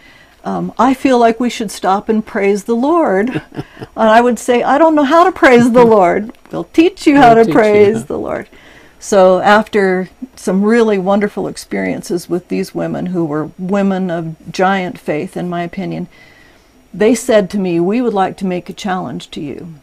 um, 0.43 0.73
"I 0.77 0.93
feel 0.93 1.19
like 1.19 1.39
we 1.39 1.49
should 1.49 1.71
stop 1.71 2.10
and 2.10 2.25
praise 2.25 2.65
the 2.65 2.75
Lord." 2.75 3.41
and 3.53 3.65
I 3.95 4.21
would 4.21 4.39
say, 4.39 4.63
"I 4.63 4.77
don't 4.77 4.95
know 4.95 5.03
how 5.03 5.23
to 5.23 5.32
praise 5.32 5.71
the 5.71 5.86
Lord. 5.86 6.32
We'll 6.51 6.65
teach 6.65 7.08
you 7.08 7.17
how 7.17 7.36
We'll 7.36 7.45
to 7.45 7.51
praise 7.51 8.06
the 8.06 8.17
Lord." 8.17 8.47
So 8.99 9.39
after 9.39 10.10
some 10.38 10.63
really 10.63 10.97
wonderful 10.97 11.47
experiences 11.47 12.29
with 12.29 12.47
these 12.47 12.73
women, 12.73 13.08
who 13.08 13.25
were 13.25 13.51
women 13.60 14.10
of 14.10 14.36
giant 14.49 14.97
faith, 14.97 15.36
in 15.36 15.49
my 15.49 15.63
opinion, 15.63 16.08
they 16.93 17.13
said 17.13 17.49
to 17.49 17.60
me, 17.60 17.82
We 17.82 18.01
would 18.01 18.13
like 18.13 18.38
to 18.38 18.45
make 18.45 18.69
a 18.69 18.73
challenge 18.73 19.29
to 19.32 19.41
you. 19.41 19.73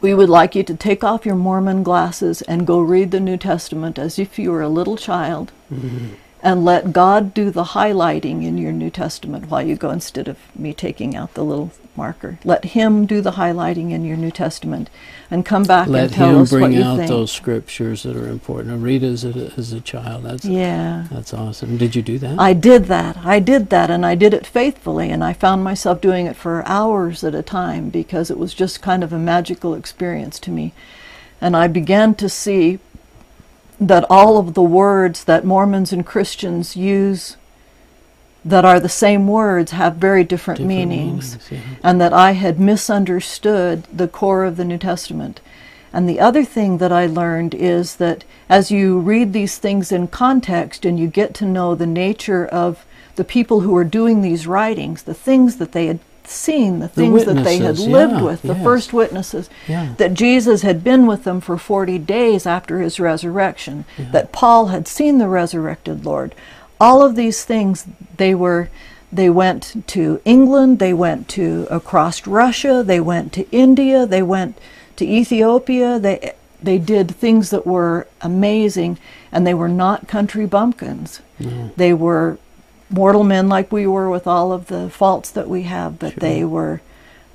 We 0.00 0.14
would 0.14 0.28
like 0.28 0.54
you 0.54 0.62
to 0.62 0.76
take 0.76 1.02
off 1.02 1.26
your 1.26 1.34
Mormon 1.34 1.82
glasses 1.82 2.42
and 2.42 2.66
go 2.66 2.78
read 2.78 3.10
the 3.10 3.18
New 3.18 3.36
Testament 3.36 3.98
as 3.98 4.18
if 4.18 4.38
you 4.38 4.52
were 4.52 4.62
a 4.62 4.68
little 4.68 4.96
child 4.96 5.50
and 6.46 6.64
let 6.64 6.92
God 6.92 7.34
do 7.34 7.50
the 7.50 7.64
highlighting 7.64 8.44
in 8.44 8.56
your 8.56 8.70
New 8.70 8.88
Testament 8.88 9.50
while 9.50 9.66
you 9.66 9.74
go 9.74 9.90
instead 9.90 10.28
of 10.28 10.38
me 10.56 10.72
taking 10.72 11.16
out 11.16 11.34
the 11.34 11.44
little 11.44 11.72
marker. 11.96 12.38
Let 12.44 12.66
Him 12.66 13.04
do 13.04 13.20
the 13.20 13.32
highlighting 13.32 13.90
in 13.90 14.04
your 14.04 14.16
New 14.16 14.30
Testament 14.30 14.88
and 15.28 15.44
come 15.44 15.64
back 15.64 15.88
Let 15.88 16.04
and 16.04 16.12
tell 16.12 16.38
us 16.38 16.52
what 16.52 16.58
you 16.58 16.62
Let 16.62 16.70
Him 16.70 16.76
bring 16.76 16.82
out 16.84 16.96
think. 16.98 17.08
those 17.08 17.32
scriptures 17.32 18.04
that 18.04 18.14
are 18.14 18.28
important. 18.28 18.74
And 18.74 18.82
read 18.84 19.02
as 19.02 19.24
a, 19.24 19.52
as 19.56 19.72
a 19.72 19.80
child. 19.80 20.22
That's 20.22 20.44
yeah. 20.44 21.08
that's 21.10 21.34
awesome. 21.34 21.78
Did 21.78 21.96
you 21.96 22.02
do 22.02 22.16
that? 22.20 22.38
I 22.38 22.52
did 22.52 22.84
that. 22.84 23.16
I 23.24 23.40
did 23.40 23.70
that, 23.70 23.90
and 23.90 24.06
I 24.06 24.14
did 24.14 24.32
it 24.32 24.46
faithfully, 24.46 25.10
and 25.10 25.24
I 25.24 25.32
found 25.32 25.64
myself 25.64 26.00
doing 26.00 26.26
it 26.26 26.36
for 26.36 26.62
hours 26.64 27.24
at 27.24 27.34
a 27.34 27.42
time 27.42 27.90
because 27.90 28.30
it 28.30 28.38
was 28.38 28.54
just 28.54 28.80
kind 28.80 29.02
of 29.02 29.12
a 29.12 29.18
magical 29.18 29.74
experience 29.74 30.38
to 30.40 30.52
me. 30.52 30.72
And 31.40 31.56
I 31.56 31.66
began 31.66 32.14
to 32.14 32.28
see 32.28 32.78
that 33.80 34.04
all 34.08 34.38
of 34.38 34.54
the 34.54 34.62
words 34.62 35.24
that 35.24 35.44
Mormons 35.44 35.92
and 35.92 36.04
Christians 36.06 36.76
use 36.76 37.36
that 38.44 38.64
are 38.64 38.78
the 38.78 38.88
same 38.88 39.26
words 39.26 39.72
have 39.72 39.96
very 39.96 40.22
different, 40.22 40.58
Different 40.58 40.88
meanings 40.88 41.32
meanings, 41.32 41.48
yeah. 41.50 41.60
and 41.82 42.00
that 42.00 42.12
I 42.12 42.32
had 42.32 42.60
misunderstood 42.60 43.84
the 43.92 44.06
core 44.06 44.44
of 44.44 44.56
the 44.56 44.64
New 44.64 44.78
Testament. 44.78 45.40
And 45.92 46.08
the 46.08 46.20
other 46.20 46.44
thing 46.44 46.78
that 46.78 46.92
I 46.92 47.06
learned 47.06 47.54
is 47.54 47.96
that 47.96 48.22
as 48.48 48.70
you 48.70 49.00
read 49.00 49.32
these 49.32 49.58
things 49.58 49.90
in 49.90 50.08
context 50.08 50.84
and 50.84 50.98
you 50.98 51.08
get 51.08 51.34
to 51.34 51.44
know 51.44 51.74
the 51.74 51.86
nature 51.86 52.46
of 52.46 52.84
the 53.16 53.24
people 53.24 53.60
who 53.60 53.74
are 53.76 53.84
doing 53.84 54.22
these 54.22 54.46
writings, 54.46 55.02
the 55.02 55.14
things 55.14 55.56
that 55.56 55.72
they 55.72 55.86
had 55.86 55.98
seen, 56.28 56.78
the 56.80 56.88
things 56.88 57.24
that 57.24 57.44
they 57.44 57.58
had 57.58 57.78
lived 57.78 58.14
yeah, 58.14 58.22
with, 58.22 58.42
the 58.42 58.54
yes. 58.54 58.62
first 58.62 58.92
witnesses, 58.92 59.50
Yeah. 59.68 59.94
that 59.98 60.14
Jesus 60.14 60.62
had 60.62 60.82
been 60.84 61.06
with 61.06 61.24
them 61.24 61.40
for 61.40 61.58
40 61.58 61.98
days 61.98 62.46
after 62.46 62.80
his 62.80 62.98
resurrection, 63.00 63.84
that 63.98 64.32
Paul 64.32 64.66
had 64.66 64.86
seen 64.88 65.18
the 65.18 65.28
resurrected 65.28 66.04
Lord. 66.04 66.34
All 66.80 67.02
of 67.02 67.16
these 67.16 67.44
things, 67.44 67.86
they 68.16 68.34
were, 68.34 68.68
they 69.12 69.30
went 69.30 69.84
to 69.88 70.20
England, 70.24 70.78
they 70.78 70.92
went 70.92 71.28
to 71.30 71.66
across 71.70 72.26
Russia, 72.26 72.82
they 72.84 73.00
went 73.00 73.32
to 73.34 73.50
India, 73.50 74.06
they 74.06 74.22
went 74.22 74.58
to 74.96 75.06
Ethiopia, 75.06 75.98
they, 75.98 76.32
they 76.62 76.78
did 76.78 77.10
things 77.14 77.50
that 77.50 77.66
were 77.66 78.06
amazing, 78.20 78.98
and 79.32 79.46
they 79.46 79.54
were 79.54 79.68
not 79.68 80.08
country 80.08 80.46
bumpkins. 80.46 81.20
They 81.76 81.92
were 81.92 82.38
mortal 82.88 83.24
men 83.24 83.48
like 83.48 83.72
we 83.72 83.86
were 83.86 84.08
with 84.08 84.26
all 84.26 84.52
of 84.52 84.66
the 84.66 84.88
faults 84.90 85.30
that 85.30 85.48
we 85.48 85.62
have, 85.62 85.98
but 85.98 86.16
they 86.16 86.44
were 86.44 86.80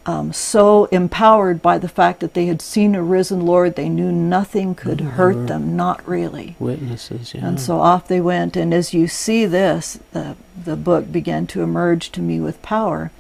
um, 0.06 0.34
so 0.34 0.86
empowered 0.86 1.62
by 1.62 1.78
the 1.78 1.88
fact 1.88 2.22
that 2.22 2.34
they 2.34 2.48
had 2.48 2.62
seen 2.62 2.96
a 2.96 3.04
risen 3.04 3.46
Lord, 3.46 3.76
they 3.76 3.90
knew 3.90 4.12
nothing 4.12 4.74
could 4.74 5.02
hurt 5.02 5.48
them, 5.48 5.76
not 5.76 6.08
really. 6.08 6.56
Witnesses, 6.60 7.36
yeah. 7.36 7.46
And 7.46 7.60
so 7.60 7.80
off 7.80 8.08
they 8.08 8.22
went. 8.22 8.58
And 8.58 8.74
as 8.74 8.94
you 8.94 9.08
see 9.08 9.46
this, 9.46 10.00
the, 10.12 10.36
the 10.64 10.76
book 10.76 11.12
began 11.12 11.46
to 11.48 11.62
emerge 11.62 12.12
to 12.14 12.22
me 12.22 12.40
with 12.40 12.62
power. 12.62 13.12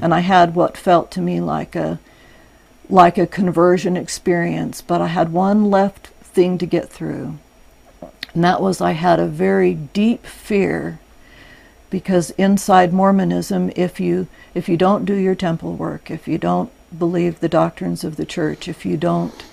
And 0.00 0.14
I 0.14 0.20
had 0.20 0.54
what 0.54 0.76
felt 0.76 1.10
to 1.12 1.20
me 1.20 1.40
like 1.40 1.74
a 1.74 1.98
like 2.88 3.18
a 3.18 3.26
conversion 3.26 3.96
experience, 3.96 4.80
but 4.82 5.00
I 5.00 5.08
had 5.08 5.32
one 5.32 5.68
left 5.68 6.08
thing 6.08 6.58
to 6.58 6.66
get 6.66 6.88
through. 6.88 7.38
And 8.34 8.44
that 8.44 8.60
was 8.60 8.80
I 8.80 8.92
had 8.92 9.18
a 9.18 9.26
very 9.26 9.74
deep 9.74 10.24
fear 10.26 10.99
because 11.90 12.30
inside 12.32 12.92
Mormonism, 12.92 13.70
if 13.76 14.00
you 14.00 14.28
if 14.54 14.68
you 14.68 14.76
don't 14.76 15.04
do 15.04 15.14
your 15.14 15.34
temple 15.34 15.74
work, 15.74 16.10
if 16.10 16.26
you 16.26 16.38
don't 16.38 16.70
believe 16.96 17.40
the 17.40 17.48
doctrines 17.48 18.04
of 18.04 18.16
the 18.16 18.24
church, 18.24 18.68
if 18.68 18.86
you 18.86 18.96
don't 18.96 19.44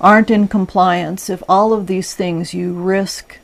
aren't 0.00 0.30
in 0.30 0.48
compliance, 0.48 1.28
if 1.28 1.42
all 1.48 1.72
of 1.72 1.86
these 1.86 2.14
things 2.14 2.54
you 2.54 2.72
risk 2.72 3.38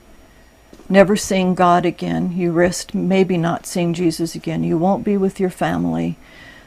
never 0.88 1.16
seeing 1.16 1.54
God 1.54 1.84
again, 1.84 2.32
you 2.32 2.52
risk 2.52 2.94
maybe 2.94 3.36
not 3.36 3.66
seeing 3.66 3.92
Jesus 3.92 4.34
again, 4.34 4.64
you 4.64 4.78
won't 4.78 5.04
be 5.04 5.16
with 5.16 5.38
your 5.40 5.50
family. 5.50 6.16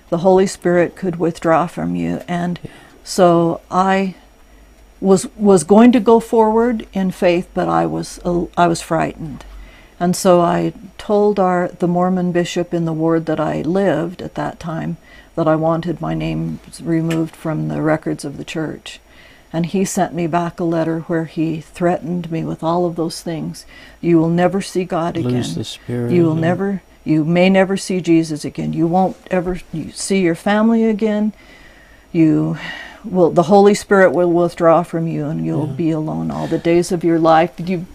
The 0.10 0.20
Holy 0.20 0.46
Spirit 0.46 0.96
could 0.96 1.16
withdraw 1.16 1.66
from 1.68 1.96
you 1.96 2.22
and 2.28 2.60
so 3.04 3.62
I 3.72 4.16
was 5.02 5.28
was 5.36 5.64
going 5.64 5.92
to 5.94 6.00
go 6.00 6.20
forward 6.20 6.86
in 6.94 7.12
faith, 7.12 7.50
but 7.54 7.70
I 7.70 7.86
was 7.86 8.20
I 8.58 8.68
was 8.68 8.82
frightened. 8.82 9.46
And 10.00 10.16
so 10.16 10.42
I 10.42 10.74
told 10.98 11.40
our 11.40 11.68
the 11.68 11.88
Mormon 11.88 12.32
bishop 12.32 12.74
in 12.74 12.86
the 12.86 12.94
ward 12.94 13.26
that 13.26 13.40
I 13.40 13.62
lived 13.62 14.22
at 14.22 14.36
that 14.36 14.60
time 14.60 14.98
that 15.36 15.48
I 15.48 15.56
wanted 15.56 16.02
my 16.02 16.14
name 16.14 16.60
removed 16.82 17.36
from 17.36 17.68
the 17.68 17.82
records 17.82 18.26
of 18.26 18.38
the 18.38 18.46
church. 18.46 19.00
And 19.52 19.66
he 19.66 19.84
sent 19.84 20.14
me 20.14 20.28
back 20.28 20.60
a 20.60 20.64
letter 20.64 21.00
where 21.02 21.26
he 21.26 21.60
threatened 21.60 22.32
me 22.32 22.44
with 22.44 22.64
all 22.64 22.86
of 22.86 22.96
those 22.96 23.22
things. 23.22 23.66
You 24.00 24.20
will 24.20 24.30
never 24.30 24.62
see 24.62 24.86
God 24.86 25.18
again. 25.18 25.32
Lose 25.32 25.56
the 25.56 25.64
spirit. 25.64 26.12
You 26.12 26.24
will 26.24 26.36
never 26.36 26.82
you 27.04 27.26
may 27.26 27.50
never 27.50 27.76
see 27.76 28.02
Jesus 28.02 28.46
again. 28.46 28.74
You 28.74 28.86
won't 28.86 29.18
ever 29.32 29.60
see 29.94 30.22
your 30.22 30.36
family 30.36 30.84
again. 30.84 31.34
You 32.12 32.58
will 33.10 33.32
the 33.32 33.44
Holy 33.44 33.74
Spirit 33.74 34.12
will 34.12 34.32
withdraw 34.32 34.84
from 34.84 35.08
you, 35.08 35.26
and 35.26 35.46
you'll 35.46 35.68
yeah. 35.68 35.74
be 35.74 35.92
alone 35.92 36.32
all 36.32 36.48
the 36.48 36.58
days 36.58 36.92
of 36.92 37.04
your 37.04 37.20
life. 37.20 37.54
You 37.58 37.86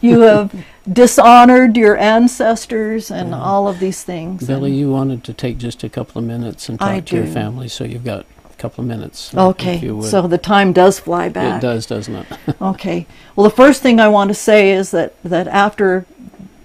you 0.00 0.20
have 0.20 0.64
dishonored 0.92 1.76
your 1.76 1.96
ancestors 1.96 3.10
and 3.10 3.30
yeah. 3.30 3.40
all 3.40 3.68
of 3.68 3.78
these 3.78 4.02
things. 4.02 4.46
Billie, 4.46 4.72
you 4.72 4.90
wanted 4.90 5.24
to 5.24 5.32
take 5.32 5.58
just 5.58 5.82
a 5.84 5.88
couple 5.88 6.18
of 6.18 6.24
minutes 6.24 6.68
and 6.68 6.78
talk 6.78 6.88
I 6.88 7.00
to 7.00 7.06
do. 7.06 7.16
your 7.16 7.26
family, 7.26 7.68
so 7.68 7.84
you've 7.84 8.04
got 8.04 8.26
a 8.50 8.56
couple 8.56 8.82
of 8.82 8.88
minutes. 8.88 9.34
Okay, 9.34 9.80
so 10.02 10.26
the 10.26 10.38
time 10.38 10.72
does 10.72 10.98
fly 10.98 11.28
back. 11.28 11.62
It 11.62 11.66
does, 11.66 11.86
doesn't 11.86 12.14
it? 12.14 12.26
okay. 12.60 13.06
Well, 13.36 13.44
the 13.44 13.56
first 13.56 13.82
thing 13.82 14.00
I 14.00 14.08
want 14.08 14.28
to 14.28 14.34
say 14.34 14.70
is 14.70 14.90
that 14.90 15.14
that 15.22 15.48
after 15.48 16.06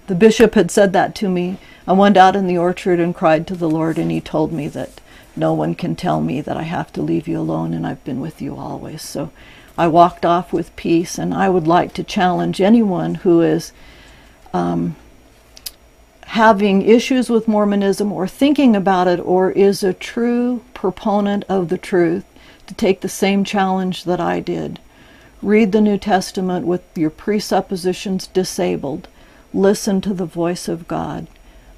the 0.06 0.14
bishop 0.14 0.54
had 0.54 0.70
said 0.70 0.92
that 0.92 1.14
to 1.16 1.28
me, 1.28 1.58
I 1.86 1.92
went 1.92 2.16
out 2.16 2.36
in 2.36 2.46
the 2.46 2.58
orchard 2.58 3.00
and 3.00 3.14
cried 3.14 3.46
to 3.48 3.54
the 3.54 3.70
Lord, 3.70 3.98
and 3.98 4.10
He 4.10 4.20
told 4.20 4.52
me 4.52 4.68
that 4.68 5.00
no 5.36 5.52
one 5.54 5.74
can 5.74 5.96
tell 5.96 6.20
me 6.20 6.40
that 6.40 6.56
I 6.56 6.62
have 6.62 6.92
to 6.94 7.02
leave 7.02 7.28
you 7.28 7.38
alone, 7.38 7.72
and 7.74 7.86
I've 7.86 8.04
been 8.04 8.20
with 8.20 8.42
you 8.42 8.56
always. 8.56 9.02
So 9.02 9.30
I 9.78 9.86
walked 9.88 10.24
off 10.24 10.52
with 10.52 10.74
peace, 10.76 11.18
and 11.18 11.32
I 11.32 11.48
would 11.48 11.66
like 11.66 11.94
to 11.94 12.04
challenge 12.04 12.60
anyone 12.60 13.16
who 13.16 13.40
is 13.40 13.72
um, 14.52 14.96
having 16.30 16.82
issues 16.82 17.28
with 17.28 17.48
Mormonism 17.48 18.12
or 18.12 18.28
thinking 18.28 18.76
about 18.76 19.08
it 19.08 19.18
or 19.20 19.50
is 19.50 19.82
a 19.82 19.92
true 19.92 20.62
proponent 20.74 21.44
of 21.48 21.68
the 21.68 21.78
truth 21.78 22.24
to 22.66 22.74
take 22.74 23.00
the 23.00 23.08
same 23.08 23.42
challenge 23.42 24.04
that 24.04 24.20
I 24.20 24.38
did. 24.38 24.78
Read 25.42 25.72
the 25.72 25.80
New 25.80 25.98
Testament 25.98 26.66
with 26.66 26.82
your 26.96 27.10
presuppositions 27.10 28.28
disabled. 28.28 29.08
Listen 29.52 30.00
to 30.02 30.14
the 30.14 30.26
voice 30.26 30.68
of 30.68 30.86
God. 30.86 31.26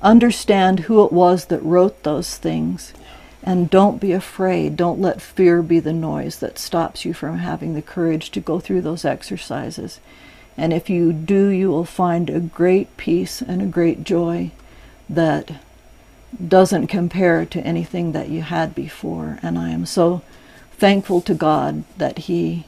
Understand 0.03 0.81
who 0.81 1.05
it 1.05 1.13
was 1.13 1.47
that 1.47 1.63
wrote 1.63 2.03
those 2.03 2.37
things. 2.37 2.93
And 3.43 3.69
don't 3.69 4.01
be 4.01 4.13
afraid. 4.13 4.77
Don't 4.77 5.01
let 5.01 5.21
fear 5.21 5.63
be 5.63 5.81
the 5.81 5.93
noise 5.93 6.39
that 6.39 6.59
stops 6.59 7.05
you 7.05 7.13
from 7.13 7.39
having 7.39 7.75
the 7.75 7.83
courage 7.83 8.31
to 8.31 8.41
go 8.41 8.61
through 8.61 8.83
those 8.83 9.05
exercises. 9.05 9.99
And 10.57 10.73
if 10.73 10.89
you 10.89 11.13
do, 11.13 11.49
you 11.49 11.71
will 11.71 11.85
find 11.85 12.31
a 12.31 12.41
great 12.41 12.97
peace 12.97 13.43
and 13.43 13.61
a 13.61 13.67
great 13.67 14.05
joy 14.05 14.53
that 15.09 15.53
doesn't 16.47 16.87
compare 16.87 17.45
to 17.47 17.61
anything 17.61 18.13
that 18.13 18.29
you 18.29 18.43
had 18.43 18.75
before. 18.75 19.39
And 19.43 19.59
I 19.59 19.71
am 19.71 19.87
so 19.87 20.23
thankful 20.73 21.21
to 21.23 21.35
God 21.35 21.85
that 21.99 22.19
He 22.21 22.67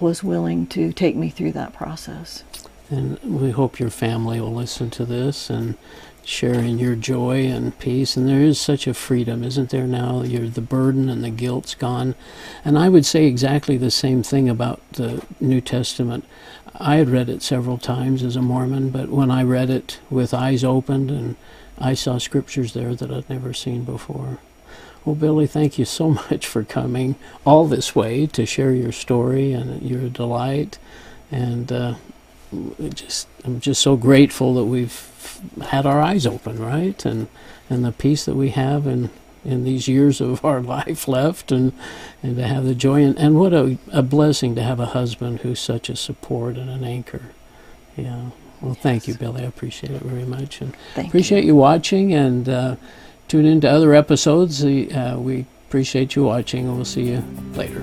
was 0.00 0.24
willing 0.24 0.66
to 0.68 0.92
take 0.92 1.16
me 1.16 1.30
through 1.30 1.52
that 1.52 1.72
process. 1.72 2.44
And 2.90 3.18
we 3.22 3.50
hope 3.50 3.78
your 3.78 3.90
family 3.90 4.40
will 4.40 4.54
listen 4.54 4.90
to 4.90 5.04
this 5.04 5.48
and 5.50 5.76
share 6.24 6.54
in 6.54 6.78
your 6.78 6.94
joy 6.94 7.46
and 7.46 7.78
peace. 7.78 8.16
And 8.16 8.28
there 8.28 8.40
is 8.40 8.60
such 8.60 8.86
a 8.86 8.94
freedom, 8.94 9.44
isn't 9.44 9.70
there 9.70 9.86
now? 9.86 10.22
You're, 10.22 10.48
the 10.48 10.60
burden 10.60 11.08
and 11.08 11.22
the 11.22 11.30
guilt's 11.30 11.74
gone. 11.74 12.14
And 12.64 12.78
I 12.78 12.88
would 12.88 13.06
say 13.06 13.26
exactly 13.26 13.76
the 13.76 13.90
same 13.90 14.22
thing 14.22 14.48
about 14.48 14.80
the 14.92 15.24
New 15.40 15.60
Testament. 15.60 16.24
I 16.76 16.96
had 16.96 17.08
read 17.08 17.28
it 17.28 17.42
several 17.42 17.78
times 17.78 18.22
as 18.22 18.36
a 18.36 18.42
Mormon, 18.42 18.90
but 18.90 19.08
when 19.08 19.30
I 19.30 19.42
read 19.42 19.70
it 19.70 20.00
with 20.10 20.34
eyes 20.34 20.64
opened 20.64 21.10
and 21.10 21.36
I 21.78 21.94
saw 21.94 22.18
scriptures 22.18 22.72
there 22.72 22.94
that 22.94 23.10
I'd 23.10 23.30
never 23.30 23.52
seen 23.52 23.84
before. 23.84 24.38
Well, 25.04 25.14
Billie, 25.14 25.46
thank 25.46 25.78
you 25.78 25.84
so 25.84 26.08
much 26.30 26.46
for 26.46 26.64
coming 26.64 27.16
all 27.44 27.66
this 27.66 27.94
way 27.94 28.26
to 28.28 28.46
share 28.46 28.72
your 28.72 28.92
story 28.92 29.52
and 29.52 29.82
your 29.82 30.08
delight. 30.08 30.78
And 31.30 31.70
uh, 31.70 31.94
just, 32.94 33.28
I'm 33.44 33.60
just 33.60 33.82
so 33.82 33.96
grateful 33.96 34.54
that 34.54 34.64
we've 34.64 35.10
had 35.62 35.86
our 35.86 36.00
eyes 36.00 36.26
open, 36.26 36.58
right? 36.58 37.04
And 37.04 37.28
and 37.70 37.84
the 37.84 37.92
peace 37.92 38.24
that 38.24 38.34
we 38.34 38.50
have 38.50 38.86
in 38.86 39.10
in 39.44 39.64
these 39.64 39.88
years 39.88 40.20
of 40.20 40.44
our 40.44 40.60
life 40.76 41.06
left, 41.08 41.52
and 41.52 41.72
and 42.22 42.36
to 42.36 42.46
have 42.46 42.64
the 42.64 42.74
joy 42.74 43.02
and, 43.02 43.18
and 43.18 43.38
what 43.38 43.52
a, 43.52 43.78
a 43.92 44.02
blessing 44.02 44.54
to 44.54 44.62
have 44.62 44.80
a 44.80 44.86
husband 44.86 45.40
who's 45.40 45.60
such 45.60 45.88
a 45.88 45.96
support 45.96 46.56
and 46.56 46.70
an 46.70 46.84
anchor. 46.84 47.22
Yeah. 47.96 48.30
Well, 48.60 48.74
thank 48.74 49.06
you, 49.06 49.14
Billie. 49.14 49.42
I 49.42 49.46
appreciate 49.46 49.92
it 49.92 50.02
very 50.02 50.24
much, 50.24 50.60
and 50.60 50.74
thank 50.94 51.08
appreciate 51.08 51.44
you. 51.44 51.48
you 51.48 51.56
watching. 51.56 52.14
And 52.14 52.48
uh, 52.48 52.76
tune 53.28 53.44
in 53.44 53.60
to 53.60 53.68
other 53.68 53.94
episodes. 53.94 54.64
Uh, 54.64 55.16
we 55.18 55.44
appreciate 55.68 56.16
you 56.16 56.24
watching, 56.24 56.66
and 56.66 56.76
we'll 56.76 56.84
see 56.84 57.10
you 57.10 57.22
later. 57.54 57.82